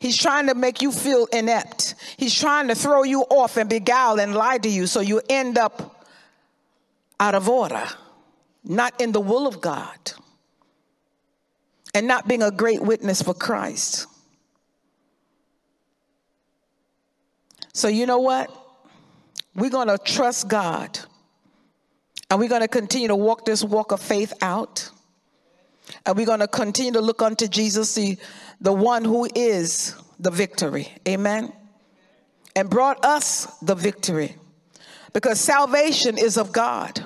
He's 0.00 0.16
trying 0.16 0.46
to 0.46 0.54
make 0.54 0.80
you 0.80 0.90
feel 0.90 1.26
inept. 1.26 1.94
He's 2.16 2.34
trying 2.34 2.68
to 2.68 2.74
throw 2.74 3.02
you 3.02 3.20
off 3.24 3.58
and 3.58 3.68
beguile 3.68 4.18
and 4.18 4.34
lie 4.34 4.56
to 4.56 4.68
you 4.68 4.86
so 4.86 5.00
you 5.00 5.20
end 5.28 5.58
up 5.58 5.93
out 7.24 7.34
of 7.34 7.48
order, 7.48 7.86
not 8.64 9.00
in 9.00 9.12
the 9.12 9.20
will 9.20 9.46
of 9.46 9.62
God, 9.62 10.12
and 11.94 12.06
not 12.06 12.28
being 12.28 12.42
a 12.42 12.50
great 12.50 12.82
witness 12.82 13.22
for 13.22 13.32
Christ. 13.32 14.06
So, 17.72 17.88
you 17.88 18.04
know 18.04 18.18
what? 18.18 18.50
We're 19.54 19.70
going 19.70 19.88
to 19.88 19.96
trust 19.96 20.48
God 20.48 20.98
and 22.30 22.38
we're 22.38 22.48
going 22.48 22.60
to 22.60 22.68
continue 22.68 23.08
to 23.08 23.16
walk 23.16 23.46
this 23.46 23.64
walk 23.64 23.90
of 23.92 24.02
faith 24.02 24.34
out. 24.42 24.90
And 26.04 26.16
we're 26.16 26.26
going 26.26 26.40
to 26.40 26.48
continue 26.48 26.92
to 26.92 27.00
look 27.00 27.22
unto 27.22 27.46
Jesus, 27.46 27.94
the, 27.94 28.18
the 28.60 28.72
one 28.72 29.04
who 29.04 29.28
is 29.34 29.94
the 30.18 30.30
victory. 30.30 30.88
Amen. 31.08 31.52
And 32.54 32.68
brought 32.68 33.02
us 33.04 33.46
the 33.60 33.74
victory. 33.74 34.36
Because 35.14 35.40
salvation 35.40 36.18
is 36.18 36.36
of 36.36 36.52
God. 36.52 37.00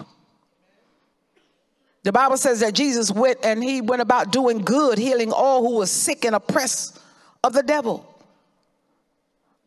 The 2.03 2.11
Bible 2.11 2.39
says 2.39 2.61
that 2.61 2.73
Jesus 2.73 3.13
went 3.13 3.39
and 3.45 3.63
he 3.63 3.81
went 3.81 4.03
about 4.03 4.33
doing 4.33 4.59
good, 4.59 4.99
healing 4.99 5.31
all 5.31 5.63
who 5.63 5.77
were 5.77 5.87
sick 5.87 6.25
and 6.25 6.35
oppressed 6.35 6.99
of 7.45 7.53
the 7.53 7.63
devil. 7.63 8.05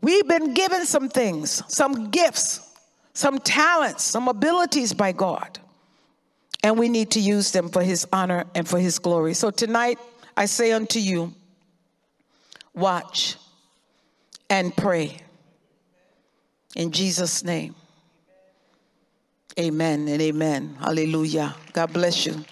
We've 0.01 0.27
been 0.27 0.55
given 0.55 0.85
some 0.87 1.07
things, 1.07 1.61
some 1.67 2.09
gifts, 2.09 2.67
some 3.13 3.37
talents, 3.37 4.03
some 4.03 4.27
abilities 4.27 4.91
by 4.91 5.11
God. 5.11 5.59
And 6.63 6.79
we 6.79 6.89
need 6.89 7.11
to 7.11 7.19
use 7.19 7.51
them 7.51 7.69
for 7.69 7.83
his 7.83 8.07
honor 8.11 8.45
and 8.55 8.67
for 8.67 8.79
his 8.79 8.97
glory. 8.97 9.35
So 9.35 9.51
tonight 9.51 9.99
I 10.35 10.45
say 10.45 10.71
unto 10.71 10.97
you, 10.97 11.33
watch 12.73 13.35
and 14.49 14.75
pray. 14.75 15.17
In 16.75 16.91
Jesus' 16.91 17.43
name. 17.43 17.75
Amen 19.59 20.07
and 20.07 20.21
amen. 20.21 20.77
Hallelujah. 20.79 21.55
God 21.73 21.91
bless 21.93 22.25
you. 22.25 22.45